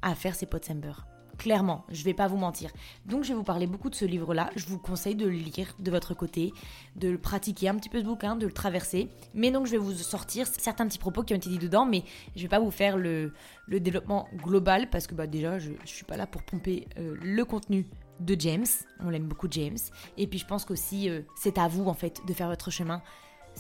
à 0.03 0.17
faire 0.17 0.35
ses 0.35 0.47
pots 0.47 0.59
beurre. 0.75 1.10
Clairement, 1.41 1.87
je 1.91 2.05
vais 2.05 2.13
pas 2.13 2.27
vous 2.27 2.37
mentir. 2.37 2.71
Donc 3.07 3.25
je 3.25 3.31
vais 3.31 3.35
vous 3.35 3.45
parler 3.45 3.67
beaucoup 3.67 3.89
de 3.89 3.95
ce 3.95 4.05
livre-là. 4.05 4.51
Je 4.57 4.67
vous 4.67 4.79
conseille 4.79 5.15
de 5.15 5.25
le 5.25 5.31
lire 5.31 5.75
de 5.79 5.91
votre 5.91 6.13
côté, 6.13 6.53
de 6.97 7.09
le 7.09 7.17
pratiquer 7.17 7.71
un 7.71 7.77
petit 7.77 7.89
peu 7.89 7.99
ce 7.99 8.05
bouquin, 8.05 8.37
de 8.37 8.45
le 8.45 8.53
traverser. 8.53 9.09
Mais 9.33 9.51
donc 9.51 9.65
je 9.65 9.71
vais 9.71 9.79
vous 9.79 9.95
sortir 9.95 10.47
certains 10.47 10.87
petits 10.87 10.99
propos 10.99 11.23
qui 11.23 11.33
ont 11.33 11.39
été 11.39 11.49
dit 11.49 11.57
dedans, 11.57 11.87
mais 11.87 12.05
je 12.37 12.43
vais 12.43 12.49
pas 12.49 12.61
vous 12.61 12.71
faire 12.71 12.99
le, 12.99 13.33
développement 13.69 14.29
global 14.37 14.91
parce 14.91 15.07
que 15.07 15.15
bah, 15.15 15.27
déjà 15.27 15.59
je, 15.59 15.71
je 15.83 15.89
suis 15.89 16.05
pas 16.05 16.19
là 16.19 16.27
pour 16.27 16.43
pomper 16.43 16.87
euh, 16.99 17.17
le 17.23 17.45
contenu 17.47 17.87
de 18.21 18.37
James. 18.39 18.67
On 19.03 19.09
l'aime 19.09 19.27
beaucoup 19.27 19.49
James. 19.51 19.79
Et 20.19 20.27
puis 20.27 20.39
je 20.39 20.45
pense 20.45 20.67
qu'aussi 20.67 21.09
euh, 21.09 21.23
c'est 21.37 21.57
à 21.57 21.69
vous 21.69 21.87
en 21.87 21.95
fait 21.95 22.21
de 22.29 22.35
faire 22.35 22.49
votre 22.49 22.71
chemin 22.71 23.01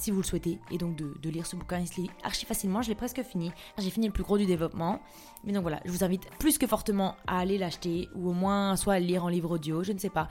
si 0.01 0.11
vous 0.11 0.19
le 0.19 0.25
souhaitez, 0.25 0.59
et 0.71 0.79
donc 0.79 0.97
de, 0.97 1.31
lire 1.31 1.47
ce 1.47 1.57
bouquin. 1.57 1.79
Il 1.79 1.87
se 1.87 2.01
lit 2.01 2.11
archi 2.25 2.47
facilement, 2.47 2.83
je 2.83 2.89
l'ai 2.89 2.95
presque 2.95 3.23
fini. 3.23 3.53
J'ai 3.79 3.91
fini 3.91 4.07
le 4.07 4.13
plus 4.13 4.23
gros 4.23 4.39
du 4.39 4.47
développement. 4.47 5.01
Mais 5.45 5.53
donc 5.53 5.63
voilà, 5.63 5.81
je 5.85 5.91
vous 5.91 6.05
invite 6.05 6.29
plus 6.39 6.59
que 6.59 6.67
fortement 6.67 7.15
à 7.27 7.39
aller 7.39 7.59
l'acheter, 7.59 8.09
ou 8.15 8.31
au 8.31 8.33
moins 8.33 8.77
soit 8.77 8.95
à 8.95 9.01
le 9.01 9.07
lire 9.07 9.25
en 9.25 9.29
livre 9.29 9.53
audio, 9.53 9.83
je 9.83 9.93
ne 9.93 9.99
sais 9.99 10.11
pas, 10.11 10.29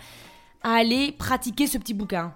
à 0.64 0.74
aller 0.74 1.12
pratiquer 1.12 1.68
ce 1.68 1.78
petit 1.78 1.94
bouquin. 1.94 2.34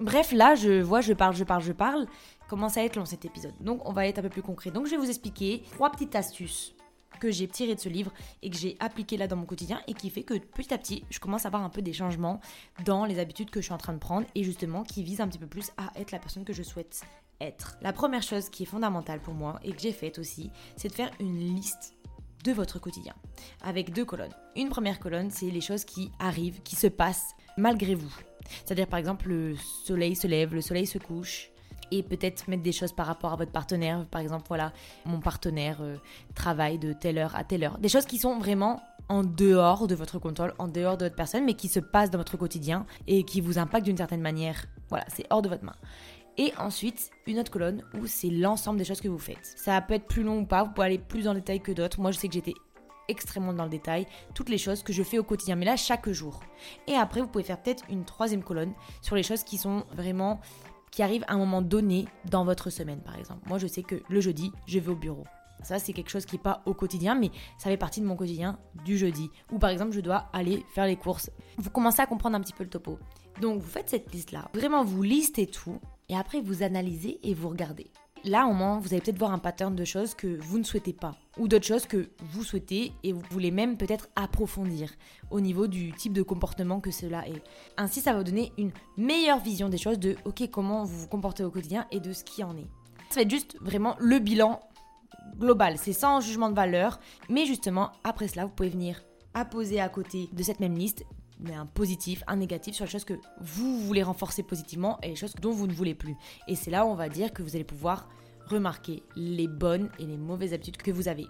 Bref, 0.00 0.32
là, 0.32 0.54
je 0.54 0.80
vois, 0.80 1.00
je 1.00 1.12
parle, 1.12 1.34
je 1.34 1.44
parle, 1.44 1.62
je 1.62 1.72
parle. 1.72 2.06
Commence 2.48 2.76
à 2.76 2.84
être 2.84 2.96
long 2.96 3.04
cet 3.04 3.24
épisode. 3.24 3.54
Donc, 3.60 3.86
on 3.86 3.92
va 3.92 4.06
être 4.06 4.18
un 4.18 4.22
peu 4.22 4.28
plus 4.28 4.42
concret. 4.42 4.70
Donc, 4.70 4.86
je 4.86 4.92
vais 4.92 4.96
vous 4.96 5.08
expliquer 5.08 5.62
trois 5.72 5.90
petites 5.90 6.16
astuces 6.16 6.74
que 7.18 7.30
j'ai 7.30 7.48
tiré 7.48 7.74
de 7.74 7.80
ce 7.80 7.88
livre 7.88 8.12
et 8.42 8.50
que 8.50 8.56
j'ai 8.56 8.76
appliqué 8.80 9.16
là 9.16 9.26
dans 9.26 9.36
mon 9.36 9.46
quotidien 9.46 9.80
et 9.86 9.94
qui 9.94 10.10
fait 10.10 10.22
que 10.22 10.38
petit 10.38 10.72
à 10.72 10.78
petit, 10.78 11.04
je 11.10 11.18
commence 11.18 11.44
à 11.44 11.48
avoir 11.48 11.62
un 11.62 11.68
peu 11.68 11.82
des 11.82 11.92
changements 11.92 12.40
dans 12.84 13.04
les 13.04 13.18
habitudes 13.18 13.50
que 13.50 13.60
je 13.60 13.66
suis 13.66 13.74
en 13.74 13.78
train 13.78 13.92
de 13.92 13.98
prendre 13.98 14.26
et 14.34 14.44
justement 14.44 14.82
qui 14.82 15.02
visent 15.02 15.20
un 15.20 15.28
petit 15.28 15.38
peu 15.38 15.46
plus 15.46 15.70
à 15.76 15.90
être 15.98 16.12
la 16.12 16.18
personne 16.18 16.44
que 16.44 16.52
je 16.52 16.62
souhaite 16.62 17.02
être. 17.40 17.76
La 17.80 17.92
première 17.92 18.22
chose 18.22 18.48
qui 18.48 18.64
est 18.64 18.66
fondamentale 18.66 19.20
pour 19.20 19.34
moi 19.34 19.58
et 19.64 19.72
que 19.72 19.80
j'ai 19.80 19.92
faite 19.92 20.18
aussi, 20.18 20.50
c'est 20.76 20.88
de 20.88 20.94
faire 20.94 21.10
une 21.20 21.38
liste 21.38 21.94
de 22.44 22.52
votre 22.52 22.78
quotidien 22.78 23.14
avec 23.62 23.92
deux 23.92 24.04
colonnes. 24.04 24.34
Une 24.56 24.68
première 24.68 24.98
colonne, 24.98 25.30
c'est 25.30 25.50
les 25.50 25.60
choses 25.60 25.84
qui 25.84 26.10
arrivent, 26.18 26.62
qui 26.62 26.76
se 26.76 26.86
passent 26.86 27.34
malgré 27.56 27.94
vous. 27.94 28.14
C'est-à-dire 28.64 28.86
par 28.86 28.98
exemple 28.98 29.28
le 29.28 29.56
soleil 29.84 30.16
se 30.16 30.26
lève, 30.26 30.54
le 30.54 30.60
soleil 30.60 30.86
se 30.86 30.98
couche, 30.98 31.49
et 31.90 32.02
peut-être 32.02 32.48
mettre 32.48 32.62
des 32.62 32.72
choses 32.72 32.92
par 32.92 33.06
rapport 33.06 33.32
à 33.32 33.36
votre 33.36 33.52
partenaire. 33.52 34.06
Par 34.06 34.20
exemple, 34.20 34.44
voilà, 34.48 34.72
mon 35.04 35.20
partenaire 35.20 35.78
euh, 35.80 35.96
travaille 36.34 36.78
de 36.78 36.92
telle 36.92 37.18
heure 37.18 37.34
à 37.36 37.44
telle 37.44 37.64
heure. 37.64 37.78
Des 37.78 37.88
choses 37.88 38.06
qui 38.06 38.18
sont 38.18 38.38
vraiment 38.38 38.80
en 39.08 39.24
dehors 39.24 39.88
de 39.88 39.94
votre 39.94 40.18
contrôle, 40.18 40.54
en 40.58 40.68
dehors 40.68 40.96
de 40.96 41.06
votre 41.06 41.16
personne, 41.16 41.44
mais 41.44 41.54
qui 41.54 41.68
se 41.68 41.80
passent 41.80 42.10
dans 42.10 42.18
votre 42.18 42.36
quotidien 42.36 42.86
et 43.06 43.24
qui 43.24 43.40
vous 43.40 43.58
impactent 43.58 43.86
d'une 43.86 43.96
certaine 43.96 44.20
manière. 44.20 44.66
Voilà, 44.88 45.04
c'est 45.08 45.26
hors 45.30 45.42
de 45.42 45.48
votre 45.48 45.64
main. 45.64 45.74
Et 46.38 46.52
ensuite, 46.58 47.10
une 47.26 47.38
autre 47.38 47.50
colonne 47.50 47.82
où 48.00 48.06
c'est 48.06 48.30
l'ensemble 48.30 48.78
des 48.78 48.84
choses 48.84 49.00
que 49.00 49.08
vous 49.08 49.18
faites. 49.18 49.52
Ça 49.56 49.80
peut 49.80 49.94
être 49.94 50.06
plus 50.06 50.22
long 50.22 50.40
ou 50.40 50.46
pas, 50.46 50.62
vous 50.62 50.70
pouvez 50.70 50.86
aller 50.86 50.98
plus 50.98 51.24
dans 51.24 51.34
le 51.34 51.40
détail 51.40 51.60
que 51.60 51.72
d'autres. 51.72 52.00
Moi, 52.00 52.12
je 52.12 52.18
sais 52.18 52.28
que 52.28 52.34
j'étais 52.34 52.54
extrêmement 53.08 53.52
dans 53.52 53.64
le 53.64 53.70
détail, 53.70 54.06
toutes 54.34 54.48
les 54.48 54.58
choses 54.58 54.82
que 54.82 54.92
je 54.92 55.02
fais 55.02 55.18
au 55.18 55.24
quotidien, 55.24 55.56
mais 55.56 55.66
là 55.66 55.76
chaque 55.76 56.08
jour. 56.10 56.40
Et 56.86 56.94
après, 56.94 57.20
vous 57.20 57.26
pouvez 57.26 57.44
faire 57.44 57.60
peut-être 57.60 57.84
une 57.90 58.04
troisième 58.04 58.42
colonne 58.42 58.72
sur 59.02 59.16
les 59.16 59.24
choses 59.24 59.42
qui 59.42 59.58
sont 59.58 59.84
vraiment 59.92 60.40
qui 60.90 61.02
arrive 61.02 61.24
à 61.28 61.34
un 61.34 61.38
moment 61.38 61.62
donné 61.62 62.06
dans 62.30 62.44
votre 62.44 62.70
semaine, 62.70 63.00
par 63.00 63.16
exemple. 63.18 63.48
Moi, 63.48 63.58
je 63.58 63.66
sais 63.66 63.82
que 63.82 64.02
le 64.08 64.20
jeudi, 64.20 64.52
je 64.66 64.78
vais 64.78 64.90
au 64.90 64.96
bureau. 64.96 65.24
Ça, 65.62 65.78
c'est 65.78 65.92
quelque 65.92 66.10
chose 66.10 66.24
qui 66.24 66.36
n'est 66.36 66.42
pas 66.42 66.62
au 66.66 66.74
quotidien, 66.74 67.14
mais 67.14 67.30
ça 67.58 67.68
fait 67.70 67.76
partie 67.76 68.00
de 68.00 68.06
mon 68.06 68.16
quotidien 68.16 68.58
du 68.84 68.96
jeudi. 68.96 69.30
Ou 69.52 69.58
par 69.58 69.70
exemple, 69.70 69.92
je 69.92 70.00
dois 70.00 70.28
aller 70.32 70.64
faire 70.74 70.86
les 70.86 70.96
courses. 70.96 71.30
Vous 71.58 71.70
commencez 71.70 72.00
à 72.00 72.06
comprendre 72.06 72.36
un 72.36 72.40
petit 72.40 72.54
peu 72.54 72.64
le 72.64 72.70
topo. 72.70 72.98
Donc, 73.40 73.60
vous 73.60 73.68
faites 73.68 73.90
cette 73.90 74.12
liste-là. 74.12 74.48
Vraiment, 74.54 74.84
vous 74.84 75.02
listez 75.02 75.46
tout. 75.46 75.78
Et 76.08 76.16
après, 76.16 76.40
vous 76.40 76.62
analysez 76.62 77.20
et 77.22 77.34
vous 77.34 77.48
regardez 77.48 77.90
là, 78.24 78.46
au 78.46 78.52
moins, 78.52 78.78
vous 78.78 78.88
allez 78.92 79.00
peut-être 79.00 79.18
voir 79.18 79.32
un 79.32 79.38
pattern 79.38 79.74
de 79.74 79.84
choses 79.84 80.14
que 80.14 80.38
vous 80.40 80.58
ne 80.58 80.64
souhaitez 80.64 80.92
pas, 80.92 81.16
ou 81.38 81.48
d'autres 81.48 81.66
choses 81.66 81.86
que 81.86 82.10
vous 82.32 82.44
souhaitez 82.44 82.92
et 83.02 83.12
vous 83.12 83.22
voulez 83.30 83.50
même 83.50 83.76
peut-être 83.76 84.08
approfondir 84.16 84.90
au 85.30 85.40
niveau 85.40 85.66
du 85.66 85.92
type 85.92 86.12
de 86.12 86.22
comportement 86.22 86.80
que 86.80 86.90
cela 86.90 87.26
est. 87.28 87.42
Ainsi, 87.76 88.00
ça 88.00 88.12
va 88.12 88.18
vous 88.18 88.24
donner 88.24 88.52
une 88.58 88.72
meilleure 88.96 89.40
vision 89.40 89.68
des 89.68 89.78
choses, 89.78 89.98
de 89.98 90.16
ok, 90.24 90.48
comment 90.50 90.84
vous 90.84 91.00
vous 91.00 91.08
comportez 91.08 91.44
au 91.44 91.50
quotidien 91.50 91.86
et 91.90 92.00
de 92.00 92.12
ce 92.12 92.24
qui 92.24 92.42
en 92.44 92.56
est. 92.56 92.68
Ça 93.10 93.16
va 93.16 93.22
être 93.22 93.30
juste 93.30 93.56
vraiment 93.60 93.96
le 93.98 94.18
bilan 94.18 94.60
global, 95.38 95.78
c'est 95.78 95.92
sans 95.92 96.20
jugement 96.20 96.50
de 96.50 96.54
valeur, 96.54 97.00
mais 97.28 97.46
justement, 97.46 97.90
après 98.04 98.28
cela, 98.28 98.44
vous 98.44 98.52
pouvez 98.52 98.68
venir 98.68 99.02
apposer 99.34 99.80
à 99.80 99.88
côté 99.88 100.28
de 100.32 100.42
cette 100.42 100.60
même 100.60 100.76
liste 100.76 101.04
mais 101.40 101.54
un 101.54 101.66
positif, 101.66 102.22
un 102.26 102.36
négatif 102.36 102.74
sur 102.74 102.84
les 102.84 102.90
choses 102.90 103.04
que 103.04 103.18
vous 103.40 103.80
voulez 103.80 104.02
renforcer 104.02 104.42
positivement 104.42 104.98
et 105.02 105.08
les 105.08 105.16
choses 105.16 105.34
dont 105.40 105.52
vous 105.52 105.66
ne 105.66 105.72
voulez 105.72 105.94
plus. 105.94 106.16
Et 106.48 106.54
c'est 106.54 106.70
là 106.70 106.86
où 106.86 106.88
on 106.88 106.94
va 106.94 107.08
dire 107.08 107.32
que 107.32 107.42
vous 107.42 107.54
allez 107.54 107.64
pouvoir 107.64 108.08
remarquer 108.46 109.02
les 109.16 109.48
bonnes 109.48 109.90
et 109.98 110.04
les 110.04 110.16
mauvaises 110.16 110.52
habitudes 110.52 110.76
que 110.76 110.90
vous 110.90 111.08
avez. 111.08 111.26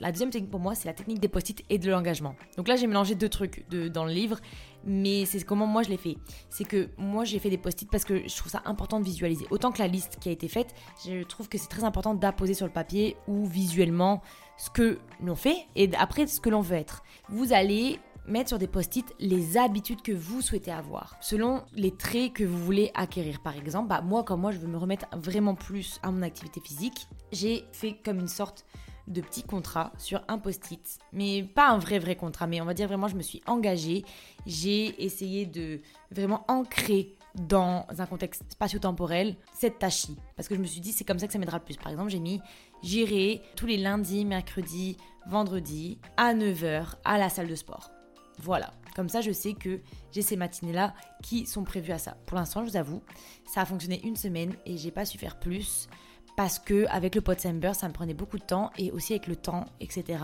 La 0.00 0.10
deuxième 0.10 0.30
technique 0.30 0.50
pour 0.50 0.58
moi, 0.58 0.74
c'est 0.74 0.88
la 0.88 0.92
technique 0.92 1.20
des 1.20 1.28
post-it 1.28 1.64
et 1.70 1.78
de 1.78 1.88
l'engagement. 1.88 2.34
Donc 2.56 2.66
là, 2.66 2.74
j'ai 2.74 2.88
mélangé 2.88 3.14
deux 3.14 3.28
trucs 3.28 3.64
dans 3.70 4.04
le 4.04 4.12
livre, 4.12 4.40
mais 4.84 5.24
c'est 5.24 5.40
comment 5.44 5.66
moi 5.66 5.84
je 5.84 5.88
l'ai 5.88 5.96
fait. 5.96 6.16
C'est 6.50 6.64
que 6.64 6.88
moi, 6.98 7.24
j'ai 7.24 7.38
fait 7.38 7.48
des 7.48 7.58
post-it 7.58 7.88
parce 7.88 8.04
que 8.04 8.26
je 8.26 8.36
trouve 8.36 8.50
ça 8.50 8.62
important 8.64 8.98
de 8.98 9.04
visualiser. 9.04 9.46
Autant 9.50 9.70
que 9.70 9.78
la 9.78 9.86
liste 9.86 10.18
qui 10.20 10.30
a 10.30 10.32
été 10.32 10.48
faite, 10.48 10.74
je 11.06 11.22
trouve 11.22 11.48
que 11.48 11.58
c'est 11.58 11.68
très 11.68 11.84
important 11.84 12.12
d'apposer 12.12 12.54
sur 12.54 12.66
le 12.66 12.72
papier 12.72 13.16
ou 13.28 13.46
visuellement 13.46 14.20
ce 14.56 14.68
que 14.68 14.98
l'on 15.22 15.36
fait 15.36 15.66
et 15.76 15.88
après 15.96 16.26
ce 16.26 16.40
que 16.40 16.50
l'on 16.50 16.60
veut 16.60 16.76
être. 16.76 17.04
Vous 17.28 17.52
allez 17.52 18.00
mettre 18.26 18.48
sur 18.48 18.58
des 18.58 18.66
post-it 18.66 19.06
les 19.18 19.56
habitudes 19.56 20.02
que 20.02 20.12
vous 20.12 20.40
souhaitez 20.40 20.72
avoir, 20.72 21.16
selon 21.20 21.62
les 21.74 21.94
traits 21.96 22.32
que 22.32 22.44
vous 22.44 22.58
voulez 22.58 22.90
acquérir. 22.94 23.40
Par 23.40 23.56
exemple, 23.56 23.88
bah, 23.88 24.00
moi, 24.00 24.24
comme 24.24 24.40
moi, 24.40 24.50
je 24.50 24.58
veux 24.58 24.68
me 24.68 24.78
remettre 24.78 25.06
vraiment 25.12 25.54
plus 25.54 25.98
à 26.02 26.10
mon 26.10 26.22
activité 26.22 26.60
physique, 26.60 27.06
j'ai 27.32 27.64
fait 27.72 27.96
comme 28.04 28.18
une 28.18 28.28
sorte 28.28 28.64
de 29.06 29.20
petit 29.20 29.42
contrat 29.42 29.92
sur 29.98 30.22
un 30.28 30.38
post-it. 30.38 30.98
Mais 31.12 31.42
pas 31.42 31.68
un 31.70 31.78
vrai 31.78 31.98
vrai 31.98 32.16
contrat, 32.16 32.46
mais 32.46 32.60
on 32.60 32.64
va 32.64 32.74
dire 32.74 32.88
vraiment 32.88 33.08
je 33.08 33.16
me 33.16 33.22
suis 33.22 33.42
engagée. 33.46 34.04
J'ai 34.46 35.04
essayé 35.04 35.46
de 35.46 35.80
vraiment 36.10 36.44
ancrer 36.48 37.16
dans 37.34 37.86
un 37.98 38.06
contexte 38.06 38.44
spatio-temporel 38.52 39.36
cette 39.52 39.78
tâche-ci. 39.78 40.16
Parce 40.36 40.48
que 40.48 40.54
je 40.54 40.60
me 40.60 40.66
suis 40.66 40.80
dit 40.80 40.92
c'est 40.92 41.04
comme 41.04 41.18
ça 41.18 41.26
que 41.26 41.32
ça 41.32 41.38
m'aidera 41.38 41.58
le 41.58 41.64
plus. 41.64 41.76
Par 41.76 41.92
exemple 41.92 42.10
j'ai 42.10 42.20
mis 42.20 42.40
j'irai 42.82 43.42
tous 43.56 43.66
les 43.66 43.76
lundis, 43.76 44.24
mercredis, 44.24 44.96
vendredis 45.26 45.98
à 46.16 46.34
9h 46.34 46.94
à 47.04 47.18
la 47.18 47.28
salle 47.28 47.48
de 47.48 47.54
sport. 47.54 47.93
Voilà, 48.38 48.72
comme 48.96 49.08
ça 49.08 49.20
je 49.20 49.32
sais 49.32 49.54
que 49.54 49.80
j'ai 50.12 50.22
ces 50.22 50.36
matinées-là 50.36 50.94
qui 51.22 51.46
sont 51.46 51.64
prévues 51.64 51.92
à 51.92 51.98
ça. 51.98 52.16
Pour 52.26 52.36
l'instant, 52.36 52.64
je 52.64 52.70
vous 52.70 52.76
avoue, 52.76 53.02
ça 53.46 53.62
a 53.62 53.64
fonctionné 53.64 54.00
une 54.04 54.16
semaine 54.16 54.54
et 54.66 54.76
j'ai 54.76 54.90
pas 54.90 55.04
su 55.04 55.18
faire 55.18 55.38
plus 55.38 55.88
parce 56.36 56.58
que 56.58 56.86
avec 56.88 57.14
le 57.14 57.20
Potsember, 57.20 57.72
ça 57.74 57.88
me 57.88 57.92
prenait 57.92 58.14
beaucoup 58.14 58.38
de 58.38 58.44
temps 58.44 58.70
et 58.76 58.90
aussi 58.90 59.12
avec 59.12 59.26
le 59.26 59.36
temps, 59.36 59.66
etc. 59.80 60.18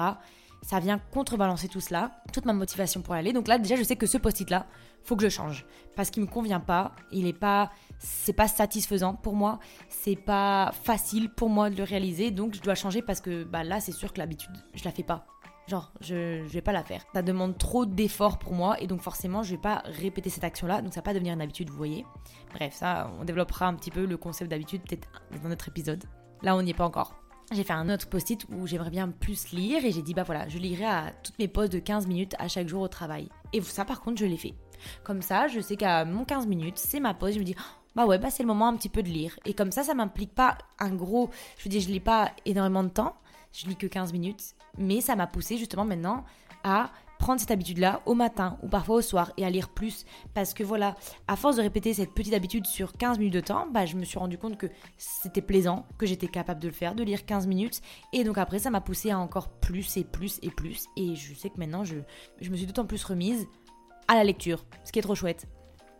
Ça 0.63 0.79
vient 0.79 0.99
contrebalancer 0.99 1.69
tout 1.69 1.81
cela, 1.81 2.11
toute 2.33 2.45
ma 2.45 2.53
motivation 2.53 3.01
pour 3.01 3.15
aller. 3.15 3.33
Donc 3.33 3.49
là, 3.49 3.59
déjà, 3.59 3.77
je 3.77 3.83
sais 3.83 3.97
que 3.97 4.07
ce 4.07 4.19
post-it 4.19 4.51
là, 4.51 4.67
faut 5.03 5.17
que 5.17 5.23
je 5.23 5.29
change 5.29 5.65
parce 5.97 6.11
qu'il 6.11 6.23
me 6.23 6.29
convient 6.29 6.61
pas. 6.61 6.93
Il 7.13 7.27
est 7.27 7.33
pas, 7.33 7.71
c'est 7.99 8.35
pas 8.35 8.49
satisfaisant 8.49 9.15
pour 9.15 9.35
moi. 9.35 9.59
C'est 9.89 10.17
pas 10.17 10.73
facile 10.83 11.31
pour 11.31 11.49
moi 11.49 11.71
de 11.71 11.77
le 11.77 11.85
réaliser. 11.85 12.31
Donc 12.31 12.55
je 12.55 12.61
dois 12.61 12.75
changer 12.75 13.03
parce 13.03 13.21
que 13.21 13.45
bah 13.45 13.65
là, 13.65 13.81
c'est 13.81 13.93
sûr 13.93 14.13
que 14.13 14.19
l'habitude, 14.19 14.53
je 14.75 14.85
la 14.85 14.91
fais 14.91 15.05
pas. 15.05 15.27
Genre, 15.69 15.93
je, 16.01 16.43
je 16.47 16.53
vais 16.53 16.63
pas 16.63 16.73
la 16.73 16.83
faire. 16.83 17.05
Ça 17.15 17.23
demande 17.23 17.57
trop 17.57 17.87
d'efforts 17.87 18.39
pour 18.39 18.55
moi 18.55 18.81
et 18.81 18.87
donc 18.87 19.01
forcément, 19.01 19.43
je 19.43 19.53
vais 19.53 19.61
pas 19.61 19.83
répéter 19.85 20.31
cette 20.31 20.45
action-là. 20.45 20.83
Donc 20.83 20.93
ça 20.93 21.01
va 21.01 21.05
pas 21.05 21.15
devenir 21.15 21.35
une 21.35 21.43
habitude, 21.43 21.71
vous 21.71 21.77
voyez. 21.77 22.05
Bref, 22.55 22.75
ça, 22.75 23.11
on 23.21 23.25
développera 23.25 23.67
un 23.67 23.75
petit 23.75 23.91
peu 23.91 24.05
le 24.05 24.17
concept 24.17 24.51
d'habitude 24.51 24.83
peut-être 24.83 25.09
dans 25.31 25.49
un 25.49 25.53
autre 25.53 25.69
épisode. 25.69 26.05
Là, 26.43 26.57
on 26.57 26.63
n'y 26.63 26.71
est 26.71 26.75
pas 26.75 26.87
encore. 26.87 27.15
J'ai 27.53 27.65
fait 27.65 27.73
un 27.73 27.89
autre 27.89 28.09
post-it 28.09 28.47
où 28.51 28.67
j'aimerais 28.67 28.91
bien 28.91 29.09
plus 29.09 29.51
lire 29.51 29.85
et 29.85 29.91
j'ai 29.91 30.03
dit 30.03 30.15
bah 30.15 30.23
voilà, 30.23 30.49
je 30.49 30.59
lirai 30.59 30.85
à 30.85 31.13
toutes 31.25 31.39
mes 31.39 31.49
pauses 31.49 31.71
de 31.71 31.81
15 31.81 32.07
minutes 32.07 32.35
à 32.39 32.47
chaque 32.47 32.69
jour 32.69 32.81
au 32.81 32.89
travail. 32.89 33.29
Et 33.53 33.61
ça 33.61 33.85
par 33.85 34.01
contre, 34.01 34.21
je 34.21 34.27
l'ai 34.27 34.37
fait. 34.37 34.55
Comme 35.03 35.21
ça, 35.21 35.49
je 35.49 35.61
sais 35.61 35.77
qu'à 35.77 36.05
mon 36.05 36.25
15 36.25 36.47
minutes, 36.47 36.79
c'est 36.79 37.01
ma 37.01 37.13
pause, 37.13 37.35
je 37.35 37.41
me 37.41 37.45
dis 37.45 37.57
bah 37.97 38.07
ouais, 38.07 38.19
bah 38.19 38.31
c'est 38.31 38.45
le 38.45 38.47
moment 38.47 38.69
un 38.69 38.77
petit 38.77 38.89
peu 38.89 39.03
de 39.03 39.09
lire. 39.09 39.37
Et 39.45 39.55
comme 39.55 39.73
ça, 39.73 39.83
ça 39.83 39.95
m'implique 39.95 40.33
pas 40.33 40.59
un 40.79 40.95
gros, 40.95 41.29
je 41.59 41.65
veux 41.65 41.71
dire, 41.71 41.81
je 41.81 41.89
lis 41.89 42.01
pas 42.01 42.31
énormément 42.47 42.85
de 42.85 42.89
temps, 42.89 43.17
je 43.53 43.67
lis 43.67 43.77
que 43.77 43.87
15 43.87 44.13
minutes, 44.13 44.55
mais 44.79 45.01
ça 45.01 45.17
m'a 45.17 45.27
poussé 45.27 45.57
justement 45.57 45.85
maintenant 45.85 46.25
à 46.65 46.91
prendre 47.21 47.39
cette 47.39 47.51
habitude-là 47.51 48.01
au 48.07 48.15
matin 48.15 48.59
ou 48.63 48.69
parfois 48.69 48.97
au 48.97 49.01
soir 49.03 49.33
et 49.37 49.45
à 49.45 49.51
lire 49.51 49.69
plus. 49.69 50.05
Parce 50.35 50.55
que 50.55 50.65
voilà, 50.65 50.97
à 51.29 51.37
force 51.37 51.57
de 51.57 51.63
répéter 51.63 51.93
cette 51.93 52.15
petite 52.15 52.33
habitude 52.33 52.67
sur 52.67 52.93
15 52.95 53.19
minutes 53.19 53.35
de 53.35 53.41
temps, 53.41 53.69
bah, 53.71 53.87
je 53.87 53.97
me 53.97 54.05
suis 54.05 54.19
rendu 54.19 54.39
compte 54.39 54.57
que 54.57 54.67
c'était 54.97 55.43
plaisant, 55.43 55.87
que 55.99 56.07
j'étais 56.07 56.29
capable 56.29 56.61
de 56.61 56.69
le 56.69 56.75
faire, 56.75 56.95
de 56.95 57.05
lire 57.05 57.27
15 57.27 57.47
minutes. 57.47 57.83
Et 58.13 58.25
donc 58.25 58.39
après, 58.39 58.59
ça 58.59 58.71
m'a 58.71 58.81
poussé 58.81 59.11
à 59.11 59.19
encore 59.19 59.49
plus 59.49 59.97
et 59.99 60.05
plus 60.05 60.39
et 60.43 60.51
plus. 60.51 60.87
Et 60.97 61.15
je 61.15 61.35
sais 61.35 61.51
que 61.51 61.59
maintenant, 61.59 61.85
je, 61.85 61.97
je 62.41 62.51
me 62.51 62.57
suis 62.57 62.67
d'autant 62.67 62.87
plus 62.87 63.05
remise 63.05 63.47
à 64.09 64.15
la 64.15 64.25
lecture, 64.25 64.65
ce 64.85 64.91
qui 64.91 64.99
est 64.99 65.03
trop 65.03 65.15
chouette. 65.15 65.47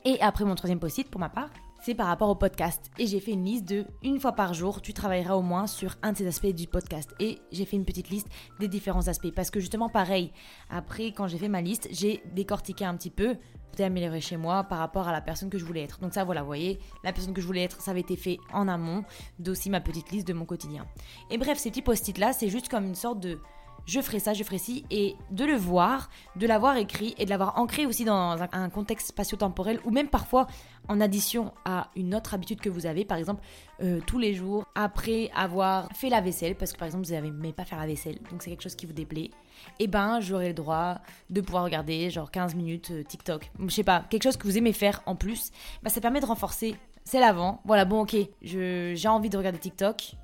Et 0.05 0.21
après 0.23 0.47
mon 0.47 0.55
troisième 0.55 0.81
post-it, 0.81 1.09
pour 1.11 1.21
ma 1.21 1.29
part, 1.29 1.51
c'est 1.83 1.95
par 1.95 2.07
rapport 2.07 2.29
au 2.29 2.35
podcast. 2.35 2.91
Et 2.99 3.07
j'ai 3.07 3.21
fait 3.21 3.33
une 3.33 3.45
liste 3.45 3.65
de 3.67 3.87
une 4.03 4.21
fois 4.21 4.33
par 4.33 4.55
jour, 4.55 4.83
tu 4.83 4.93
travailleras 4.93 5.35
au 5.35 5.43
moins 5.43 5.67
sur 5.67 5.97
un 6.03 6.13
de 6.13 6.19
ces 6.19 6.27
aspects 6.27 6.47
du 6.47 6.67
podcast. 6.67 7.15
Et 7.21 7.39
j'ai 7.53 7.65
fait 7.65 7.77
une 7.77 7.85
petite 7.85 8.11
liste 8.11 8.29
des 8.59 8.69
différents 8.69 9.09
aspects. 9.09 9.33
Parce 9.35 9.51
que 9.51 9.61
justement, 9.61 9.89
pareil, 9.89 10.33
après, 10.69 11.13
quand 11.13 11.27
j'ai 11.27 11.39
fait 11.39 11.49
ma 11.49 11.63
liste, 11.63 11.89
j'ai 11.91 12.23
décortiqué 12.35 12.85
un 12.85 12.97
petit 12.97 13.11
peu, 13.11 13.37
peut 13.77 13.85
améliorer 13.85 14.21
chez 14.21 14.37
moi 14.37 14.65
par 14.65 14.79
rapport 14.79 15.09
à 15.09 15.13
la 15.13 15.21
personne 15.21 15.51
que 15.51 15.59
je 15.59 15.65
voulais 15.65 15.83
être. 15.83 16.01
Donc 16.01 16.13
ça, 16.13 16.25
voilà, 16.25 16.43
vous 16.43 16.47
voyez, 16.47 16.81
la 17.05 17.13
personne 17.13 17.35
que 17.35 17.41
je 17.41 17.47
voulais 17.47 17.63
être, 17.63 17.81
ça 17.81 17.93
avait 17.93 18.01
été 18.01 18.17
fait 18.17 18.39
en 18.53 18.69
amont 18.69 19.05
d'aussi 19.39 19.71
ma 19.71 19.81
petite 19.81 20.11
liste 20.11 20.27
de 20.27 20.33
mon 20.33 20.45
quotidien. 20.45 20.87
Et 21.31 21.39
bref, 21.39 21.59
ces 21.59 21.71
petits 21.71 21.83
post-it 21.83 22.19
là, 22.19 22.33
c'est 22.33 22.49
juste 22.49 22.69
comme 22.69 22.85
une 22.85 22.95
sorte 22.95 23.21
de 23.21 23.39
je 23.87 24.01
ferai 24.01 24.19
ça, 24.19 24.35
je 24.35 24.43
ferai 24.45 24.59
ci, 24.59 24.85
et 24.91 25.17
de 25.31 25.45
le 25.45 25.55
voir, 25.55 26.11
de 26.37 26.47
l'avoir 26.47 26.77
écrit 26.77 27.15
et 27.19 27.25
de 27.25 27.31
l'avoir 27.31 27.59
ancré 27.59 27.87
aussi 27.87 28.05
dans 28.05 28.37
un, 28.53 28.71
contexte 28.71 29.09
spatio-temporel 29.09 29.81
ou 29.85 29.91
même 29.91 30.09
parfois 30.09 30.47
en 30.89 31.01
addition 31.01 31.53
à 31.65 31.89
une 31.97 32.15
autre 32.15 32.35
habitude 32.35 32.61
que 32.61 32.69
vous 32.69 32.87
avez, 32.87 33.05
par 33.05 33.19
exemple 33.19 33.43
euh, 33.83 34.01
tous 34.07 34.19
les 34.19 34.35
jours 34.35 34.67
après 34.75 35.31
avoir 35.35 35.89
fait 35.95 36.09
la 36.09 36.21
vaisselle, 36.21 36.55
parce 36.57 36.73
que 36.73 36.79
par 36.79 36.87
exemple 36.87 37.07
vous 37.07 37.13
n'aimez 37.13 37.53
pas 37.53 37.65
faire 37.65 37.79
la 37.79 37.87
vaisselle, 37.87 38.19
donc 38.31 38.43
c'est 38.43 38.51
quelque 38.51 38.63
chose 38.63 38.77
qui 38.77 38.87
vous 38.87 38.93
déplaît, 38.93 39.31
et 39.79 39.85
eh 39.85 39.87
ben 39.87 40.21
j'aurai 40.21 40.49
le 40.49 40.55
droit 40.55 40.99
de 41.29 41.41
pouvoir 41.41 41.65
regarder 41.65 42.11
genre 42.11 42.31
15 42.31 42.55
minutes 42.55 42.91
euh, 42.93 43.03
TikTok, 43.03 43.51
je 43.59 43.75
sais 43.75 43.85
pas, 43.85 44.05
quelque 44.09 44.23
chose 44.23 44.37
que 44.37 44.47
vous 44.47 44.57
aimez 44.57 44.73
faire 44.73 45.03
en 45.07 45.17
plus, 45.17 45.51
bah, 45.83 45.91
ça 45.91 46.01
permet 46.01 46.21
de 46.21 46.27
renforcer 46.27 46.77
c'est 47.05 47.21
l'avant. 47.21 47.61
Voilà, 47.65 47.85
bon, 47.85 48.03
ok, 48.03 48.17
j'ai 48.43 49.09
envie 49.09 49.31
de 49.31 49.37
regarder 49.37 49.59
TikTok. 49.59 50.15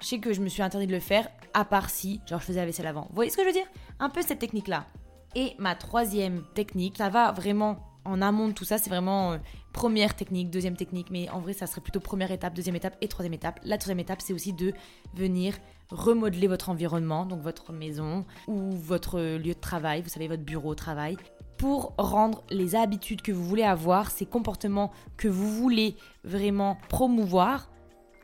Je 0.00 0.06
sais 0.06 0.18
que 0.20 0.32
je 0.32 0.40
me 0.40 0.48
suis 0.48 0.62
interdit 0.62 0.86
de 0.86 0.92
le 0.92 1.00
faire, 1.00 1.28
à 1.54 1.64
part 1.64 1.90
si, 1.90 2.20
genre, 2.26 2.40
je 2.40 2.46
faisais 2.46 2.60
la 2.60 2.66
vaisselle 2.66 2.86
avant. 2.86 3.06
Vous 3.08 3.14
voyez 3.14 3.30
ce 3.30 3.36
que 3.36 3.42
je 3.42 3.48
veux 3.48 3.52
dire? 3.52 3.66
Un 3.98 4.10
peu 4.10 4.22
cette 4.22 4.38
technique-là. 4.38 4.86
Et 5.34 5.54
ma 5.58 5.74
troisième 5.74 6.44
technique, 6.54 6.96
ça 6.96 7.08
va 7.08 7.32
vraiment 7.32 7.88
en 8.04 8.22
amont 8.22 8.48
de 8.48 8.52
tout 8.52 8.64
ça, 8.64 8.78
c'est 8.78 8.88
vraiment 8.88 9.32
euh, 9.32 9.38
première 9.72 10.16
technique, 10.16 10.50
deuxième 10.50 10.76
technique, 10.76 11.10
mais 11.10 11.28
en 11.28 11.40
vrai, 11.40 11.52
ça 11.52 11.66
serait 11.66 11.80
plutôt 11.80 12.00
première 12.00 12.30
étape, 12.30 12.54
deuxième 12.54 12.76
étape 12.76 12.96
et 13.02 13.08
troisième 13.08 13.34
étape. 13.34 13.60
La 13.64 13.76
troisième 13.76 14.00
étape, 14.00 14.22
c'est 14.22 14.32
aussi 14.32 14.52
de 14.52 14.72
venir 15.14 15.54
remodeler 15.90 16.46
votre 16.46 16.70
environnement, 16.70 17.26
donc 17.26 17.42
votre 17.42 17.72
maison 17.72 18.24
ou 18.46 18.70
votre 18.72 19.20
lieu 19.20 19.54
de 19.54 19.60
travail, 19.60 20.02
vous 20.02 20.08
savez, 20.08 20.28
votre 20.28 20.42
bureau 20.42 20.70
de 20.70 20.78
travail, 20.78 21.16
pour 21.58 21.94
rendre 21.98 22.42
les 22.50 22.76
habitudes 22.76 23.20
que 23.20 23.32
vous 23.32 23.44
voulez 23.44 23.62
avoir, 23.62 24.10
ces 24.10 24.26
comportements 24.26 24.90
que 25.16 25.28
vous 25.28 25.50
voulez 25.50 25.96
vraiment 26.24 26.78
promouvoir, 26.88 27.68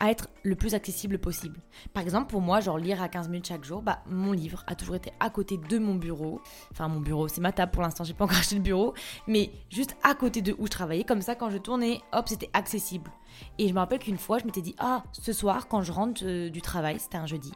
à 0.05 0.11
être 0.11 0.29
le 0.43 0.55
plus 0.55 0.75
accessible 0.75 1.19
possible. 1.19 1.59
Par 1.95 2.03
exemple, 2.03 2.31
pour 2.31 2.43
moi, 2.43 2.61
genre 2.61 2.77
lire 2.77 3.01
à 3.01 3.09
15 3.09 3.29
minutes 3.29 3.49
chaque 3.49 3.65
jour, 3.65 3.81
bah 3.81 4.01
mon 4.07 4.33
livre 4.33 4.63
a 4.67 4.75
toujours 4.75 4.97
été 4.97 5.13
à 5.19 5.31
côté 5.31 5.57
de 5.57 5.79
mon 5.79 5.95
bureau. 5.95 6.43
Enfin, 6.71 6.89
mon 6.89 7.01
bureau, 7.01 7.27
c'est 7.27 7.41
ma 7.41 7.53
table 7.53 7.73
pour 7.73 7.83
l'instant, 7.83 8.05
j'ai 8.05 8.13
pas 8.13 8.25
encore 8.25 8.37
acheté 8.37 8.57
le 8.57 8.61
bureau, 8.61 8.93
mais 9.27 9.51
juste 9.71 9.97
à 10.03 10.15
côté 10.15 10.43
de 10.43 10.55
où 10.59 10.67
je 10.67 10.71
travaillais. 10.71 11.05
Comme 11.05 11.23
ça, 11.23 11.35
quand 11.35 11.49
je 11.49 11.57
tournais, 11.57 12.03
hop, 12.13 12.29
c'était 12.29 12.51
accessible. 12.53 13.11
Et 13.59 13.67
je 13.67 13.73
me 13.73 13.79
rappelle 13.79 13.99
qu'une 13.99 14.19
fois, 14.19 14.39
je 14.39 14.45
m'étais 14.45 14.61
dit, 14.61 14.77
ah, 14.79 15.05
ce 15.13 15.33
soir, 15.33 15.69
quand 15.69 15.81
je 15.81 15.91
rentre 15.91 16.23
euh, 16.25 16.51
du 16.51 16.61
travail, 16.61 17.01
c'était 17.01 17.17
un 17.17 17.27
jeudi, 17.27 17.53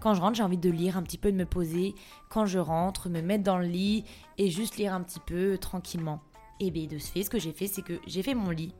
quand 0.00 0.14
je 0.14 0.20
rentre, 0.20 0.36
j'ai 0.36 0.42
envie 0.42 0.58
de 0.58 0.70
lire 0.70 0.96
un 0.96 1.02
petit 1.02 1.18
peu, 1.18 1.30
de 1.30 1.36
me 1.36 1.46
poser. 1.46 1.94
Quand 2.30 2.46
je 2.46 2.58
rentre, 2.58 3.08
me 3.10 3.22
mettre 3.22 3.44
dans 3.44 3.58
le 3.58 3.66
lit 3.66 4.04
et 4.38 4.50
juste 4.50 4.76
lire 4.76 4.92
un 4.92 5.02
petit 5.02 5.20
peu 5.20 5.56
tranquillement. 5.56 6.20
Et 6.58 6.72
bien, 6.72 6.86
de 6.86 6.98
ce 6.98 7.12
fait, 7.12 7.22
ce 7.22 7.30
que 7.30 7.38
j'ai 7.38 7.52
fait, 7.52 7.68
c'est 7.68 7.82
que 7.82 8.00
j'ai 8.08 8.22
fait 8.24 8.34
mon 8.34 8.50
lit 8.50 8.74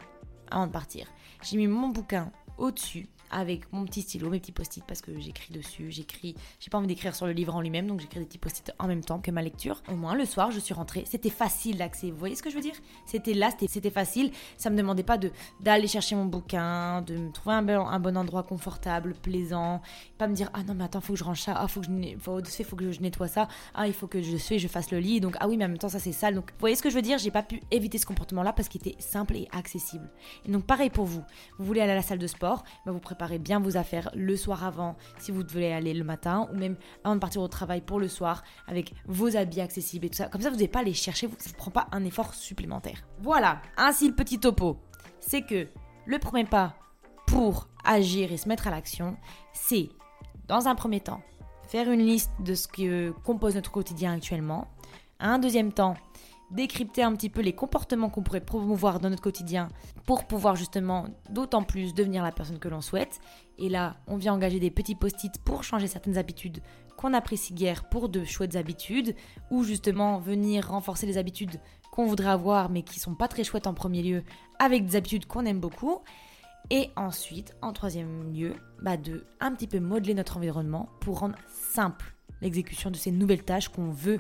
avant 0.53 0.67
de 0.67 0.73
partir. 0.73 1.07
J'ai 1.43 1.57
mis 1.57 1.67
mon 1.67 1.89
bouquin 1.89 2.31
au-dessus 2.59 3.09
avec 3.33 3.73
mon 3.73 3.85
petit 3.85 4.03
stylo, 4.03 4.31
mes 4.31 4.41
petits 4.41 4.53
post-it 4.53 4.85
parce 4.87 5.01
que 5.01 5.19
j'écris 5.19 5.53
dessus, 5.53 5.91
j'écris, 5.91 6.37
j'ai 6.61 6.71
pas 6.71 6.79
envie 6.79 6.87
d'écrire 6.87 7.15
sur 7.15 7.27
le 7.27 7.33
livre 7.33 7.55
en 7.55 7.61
lui-même 7.61 7.87
donc 7.87 8.01
j'écris 8.01 8.21
des 8.21 8.27
petits 8.27 8.39
post-it 8.39 8.73
en 8.79 8.87
même 8.87 9.03
temps 9.03 9.19
que 9.19 9.31
ma 9.31 9.43
lecture. 9.43 9.83
Au 9.89 9.97
moins 9.97 10.15
le 10.15 10.25
soir, 10.25 10.51
je 10.51 10.61
suis 10.61 10.75
rentrée, 10.75 11.05
c'était 11.07 11.31
facile 11.31 11.79
d'accès. 11.79 12.11
Vous 12.11 12.19
voyez 12.19 12.37
ce 12.37 12.43
que 12.43 12.51
je 12.51 12.55
veux 12.55 12.61
dire? 12.61 12.75
C'était 13.07 13.35
là, 13.35 13.51
c'était 13.67 13.91
facile, 13.91 14.31
ça 14.57 14.71
me 14.71 14.77
demandait 14.77 15.03
pas 15.03 15.19
de 15.19 15.31
d'aller 15.61 15.89
chercher 15.89 16.15
mon 16.15 16.27
bouquin, 16.27 17.03
de 17.03 17.17
me 17.17 17.33
trouver 17.33 17.57
un, 17.57 17.69
un, 17.69 18.01
bon 18.01 18.17
endroit 18.17 18.43
confortable, 18.43 19.15
plaisant, 19.15 19.81
pas 20.19 20.29
me 20.29 20.35
dire 20.35 20.51
ah 20.53 20.63
non 20.63 20.75
mais 20.75 20.85
attends, 20.85 21.01
faut 21.01 21.15
que 21.15 21.19
je 21.19 21.25
range 21.25 21.41
ça, 21.41 21.55
ah 21.57 21.69
faut 21.69 21.81
que 21.81 21.87
je 21.87 22.63
faut, 22.65 22.77
que 22.77 22.93
je 22.93 23.01
nettoie 23.01 23.29
ça, 23.29 23.49
ah 23.75 23.87
il 23.87 23.93
faut 23.93 24.07
que 24.07 24.23
je 24.23 24.37
fais, 24.37 24.59
je 24.59 24.69
fasse 24.69 24.91
le 24.91 24.99
lit. 24.99 25.21
Donc 25.21 25.37
ah 25.41 25.49
oui, 25.49 25.57
mais 25.57 25.65
en 25.65 25.69
même 25.69 25.79
temps 25.79 25.89
ça 25.89 25.99
c'est 25.99 26.13
sale. 26.13 26.35
Donc 26.35 26.51
vous 26.51 26.61
voyez 26.61 26.77
ce 26.77 26.83
que 26.83 26.91
je 26.91 26.95
veux 26.95 27.03
dire? 27.03 27.19
J'ai 27.19 27.31
pas 27.31 27.43
pu 27.43 27.61
éviter 27.71 27.99
ce 27.99 28.07
comportement 28.07 28.43
là 28.43 28.53
parce 28.53 28.69
qu'il 28.69 28.81
était 28.87 29.01
simple 29.01 29.37
et 29.37 29.49
accessible. 29.53 30.11
Et 30.45 30.51
donc 30.51 30.65
pareil 30.65 30.91
pour 30.91 31.07
vous. 31.07 31.23
Vous 31.59 31.65
voulez 31.65 31.81
aller 31.81 31.93
à 31.93 31.97
la 31.97 32.03
salle 32.03 32.19
de 32.19 32.27
sport, 32.27 32.65
bah, 32.85 32.93
vous 32.93 33.01
préparez 33.01 33.22
bien 33.39 33.61
vos 33.61 33.77
affaires 33.77 34.11
le 34.15 34.37
soir 34.37 34.65
avant 34.65 34.97
si 35.19 35.31
vous 35.31 35.43
devez 35.43 35.73
aller 35.73 35.95
le 35.95 36.05
matin 36.05 36.49
ou 36.53 36.57
même 36.57 36.77
avant 37.05 37.15
de 37.15 37.21
partir 37.21 37.43
au 37.43 37.49
travail 37.49 37.81
pour 37.81 37.99
le 37.99 38.09
soir 38.09 38.43
avec 38.67 38.95
vos 39.07 39.37
habits 39.37 39.61
accessibles 39.61 40.07
et 40.07 40.11
tout 40.11 40.17
ça. 40.17 40.29
Comme 40.29 40.41
ça, 40.41 40.51
vous 40.51 40.57
n'avez 40.57 40.69
pas 40.69 40.81
à 40.81 40.85
les 40.85 40.95
chercher, 40.95 41.29
ça 41.39 41.51
ne 41.51 41.57
prend 41.57 41.71
pas 41.71 41.89
un 41.93 42.05
effort 42.05 42.35
supplémentaire. 42.35 43.05
Voilà, 43.21 43.63
ainsi 43.77 44.09
le 44.09 44.15
petit 44.15 44.39
topo. 44.39 44.79
C'est 45.21 45.43
que 45.43 45.69
le 46.07 46.19
premier 46.19 46.45
pas 46.45 46.75
pour 47.27 47.69
agir 47.85 48.33
et 48.33 48.37
se 48.37 48.49
mettre 48.49 48.67
à 48.67 48.71
l'action, 48.71 49.17
c'est 49.53 49.89
dans 50.49 50.69
un 50.69 50.75
premier 50.75 51.01
temps 51.01 51.23
faire 51.73 51.91
une 51.91 52.05
liste 52.05 52.33
de 52.41 52.55
ce 52.55 52.69
que 52.69 53.13
compose 53.25 53.55
notre 53.55 53.71
quotidien 53.71 54.13
actuellement. 54.13 54.69
Un 55.21 55.39
deuxième 55.39 55.73
temps, 55.73 55.95
décrypter 56.53 57.03
un 57.03 57.13
petit 57.15 57.31
peu 57.31 57.41
les 57.41 57.55
comportements 57.55 58.11
qu'on 58.11 58.23
pourrait 58.23 58.41
promouvoir 58.41 59.01
dans 59.01 59.11
notre 59.11 59.23
quotidien 59.23 59.69
pour 60.07 60.27
pouvoir 60.27 60.55
justement 60.55 61.07
d'autant 61.31 61.63
plus 61.63 61.95
devenir 61.95 62.23
la 62.23 62.33
personne 62.33 62.59
que 62.59 62.69
l'on 62.69 62.81
souhaite. 62.81 63.21
Et 63.59 63.69
là, 63.69 63.97
on 64.07 64.17
vient 64.17 64.35
engager 64.35 64.61
des 64.61 64.71
petits 64.71 64.95
post-it 64.95 65.39
pour 65.45 65.65
changer 65.65 65.87
certaines 65.87 66.19
habitudes 66.19 66.63
qu'on 66.97 67.15
apprécie 67.15 67.55
guère 67.55 67.89
pour 67.89 68.09
de 68.09 68.25
chouettes 68.25 68.57
habitudes 68.57 69.17
ou 69.51 69.65
justement 69.65 70.19
venir 70.19 70.69
renforcer 70.69 71.07
les 71.07 71.19
habitudes 71.19 71.61
qu'on 71.91 72.07
voudrait 72.07 72.31
avoir 72.31 72.71
mais 72.71 72.83
qui 72.83 73.01
sont 73.01 73.15
pas 73.15 73.29
très 73.29 73.45
chouettes 73.45 73.67
en 73.67 73.75
premier 73.75 74.03
lieu 74.03 74.23
avec 74.59 74.87
des 74.87 74.97
habitudes 74.97 75.27
qu'on 75.27 75.47
aime 75.47 75.61
beaucoup. 75.61 76.01
Et 76.71 76.91
ensuite, 76.97 77.55
en 77.61 77.73
troisième 77.73 78.33
lieu, 78.33 78.55
bah 78.81 78.97
de 78.97 79.27
un 79.41 79.53
petit 79.53 79.67
peu 79.67 79.81
modeler 79.81 80.15
notre 80.15 80.37
environnement 80.37 80.89
pour 81.01 81.19
rendre 81.19 81.37
simple 81.49 82.15
l'exécution 82.41 82.91
de 82.91 82.97
ces 82.97 83.11
nouvelles 83.11 83.45
tâches 83.45 83.69
qu'on 83.69 83.91
veut 83.91 84.19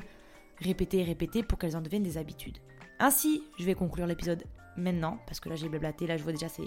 répéter, 0.62 1.02
répéter 1.02 1.42
pour 1.42 1.58
qu'elles 1.58 1.76
en 1.76 1.80
deviennent 1.80 2.02
des 2.02 2.18
habitudes. 2.18 2.58
Ainsi, 2.98 3.42
je 3.58 3.64
vais 3.64 3.74
conclure 3.74 4.06
l'épisode 4.06 4.44
maintenant, 4.76 5.18
parce 5.26 5.40
que 5.40 5.48
là 5.48 5.54
j'ai 5.54 5.68
blablaté, 5.68 6.06
là 6.06 6.16
je 6.16 6.22
vois 6.22 6.32
déjà, 6.32 6.48
c'est. 6.48 6.62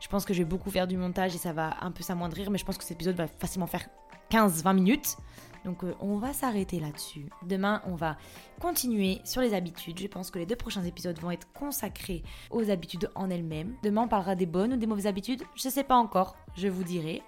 Je 0.00 0.08
pense 0.08 0.24
que 0.24 0.34
je 0.34 0.38
vais 0.38 0.48
beaucoup 0.48 0.70
faire 0.70 0.86
du 0.86 0.96
montage 0.96 1.34
et 1.34 1.38
ça 1.38 1.52
va 1.52 1.76
un 1.80 1.90
peu 1.90 2.02
s'amoindrir, 2.02 2.50
mais 2.50 2.58
je 2.58 2.64
pense 2.64 2.76
que 2.76 2.84
cet 2.84 2.92
épisode 2.92 3.16
va 3.16 3.26
facilement 3.26 3.66
faire 3.66 3.86
15-20 4.30 4.74
minutes. 4.74 5.16
Donc 5.64 5.82
euh, 5.82 5.94
on 6.00 6.16
va 6.18 6.32
s'arrêter 6.32 6.78
là-dessus. 6.78 7.28
Demain, 7.42 7.82
on 7.86 7.94
va 7.94 8.16
continuer 8.60 9.20
sur 9.24 9.40
les 9.40 9.52
habitudes. 9.52 9.98
Je 9.98 10.06
pense 10.06 10.30
que 10.30 10.38
les 10.38 10.46
deux 10.46 10.56
prochains 10.56 10.84
épisodes 10.84 11.18
vont 11.18 11.30
être 11.30 11.52
consacrés 11.52 12.22
aux 12.50 12.70
habitudes 12.70 13.10
en 13.14 13.30
elles-mêmes. 13.30 13.74
Demain, 13.82 14.02
on 14.02 14.08
parlera 14.08 14.36
des 14.36 14.46
bonnes 14.46 14.74
ou 14.74 14.76
des 14.76 14.86
mauvaises 14.86 15.08
habitudes. 15.08 15.42
Je 15.56 15.66
ne 15.66 15.72
sais 15.72 15.84
pas 15.84 15.96
encore, 15.96 16.36
je 16.56 16.68
vous 16.68 16.84
dirai. 16.84 17.22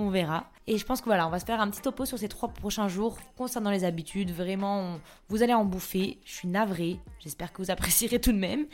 On 0.00 0.10
verra. 0.10 0.48
Et 0.68 0.78
je 0.78 0.86
pense 0.86 1.00
que 1.00 1.06
voilà, 1.06 1.26
on 1.26 1.30
va 1.30 1.40
se 1.40 1.44
faire 1.44 1.60
un 1.60 1.68
petit 1.68 1.82
topo 1.82 2.04
sur 2.04 2.18
ces 2.18 2.28
trois 2.28 2.50
prochains 2.50 2.86
jours 2.86 3.18
concernant 3.36 3.72
les 3.72 3.82
habitudes. 3.82 4.30
Vraiment, 4.30 5.00
vous 5.28 5.42
allez 5.42 5.54
en 5.54 5.64
bouffer. 5.64 6.20
Je 6.24 6.32
suis 6.32 6.46
navrée. 6.46 7.00
J'espère 7.18 7.52
que 7.52 7.60
vous 7.60 7.72
apprécierez 7.72 8.20
tout 8.20 8.30
de 8.30 8.38
même. 8.38 8.66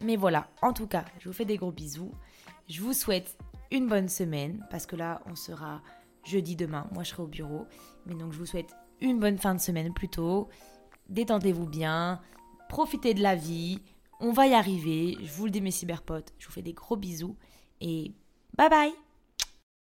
Mais 0.00 0.16
voilà, 0.16 0.48
en 0.62 0.72
tout 0.72 0.86
cas, 0.86 1.04
je 1.18 1.28
vous 1.28 1.34
fais 1.34 1.44
des 1.44 1.58
gros 1.58 1.70
bisous. 1.70 2.12
Je 2.66 2.80
vous 2.80 2.94
souhaite 2.94 3.36
une 3.70 3.88
bonne 3.88 4.08
semaine 4.08 4.66
parce 4.70 4.86
que 4.86 4.96
là, 4.96 5.20
on 5.26 5.34
sera 5.34 5.82
jeudi 6.24 6.56
demain. 6.56 6.88
Moi, 6.92 7.02
je 7.02 7.10
serai 7.10 7.24
au 7.24 7.28
bureau. 7.28 7.66
Mais 8.06 8.14
donc, 8.14 8.32
je 8.32 8.38
vous 8.38 8.46
souhaite 8.46 8.74
une 9.02 9.20
bonne 9.20 9.36
fin 9.36 9.54
de 9.54 9.60
semaine 9.60 9.92
plutôt. 9.92 10.48
Détendez-vous 11.10 11.66
bien. 11.66 12.22
Profitez 12.70 13.12
de 13.12 13.22
la 13.22 13.34
vie. 13.34 13.82
On 14.18 14.32
va 14.32 14.46
y 14.46 14.54
arriver. 14.54 15.18
Je 15.20 15.30
vous 15.32 15.44
le 15.44 15.50
dis, 15.50 15.60
mes 15.60 15.72
cyberpotes. 15.72 16.32
Je 16.38 16.46
vous 16.46 16.52
fais 16.52 16.62
des 16.62 16.72
gros 16.72 16.96
bisous. 16.96 17.36
Et 17.82 18.14
bye 18.56 18.70
bye 18.70 19.09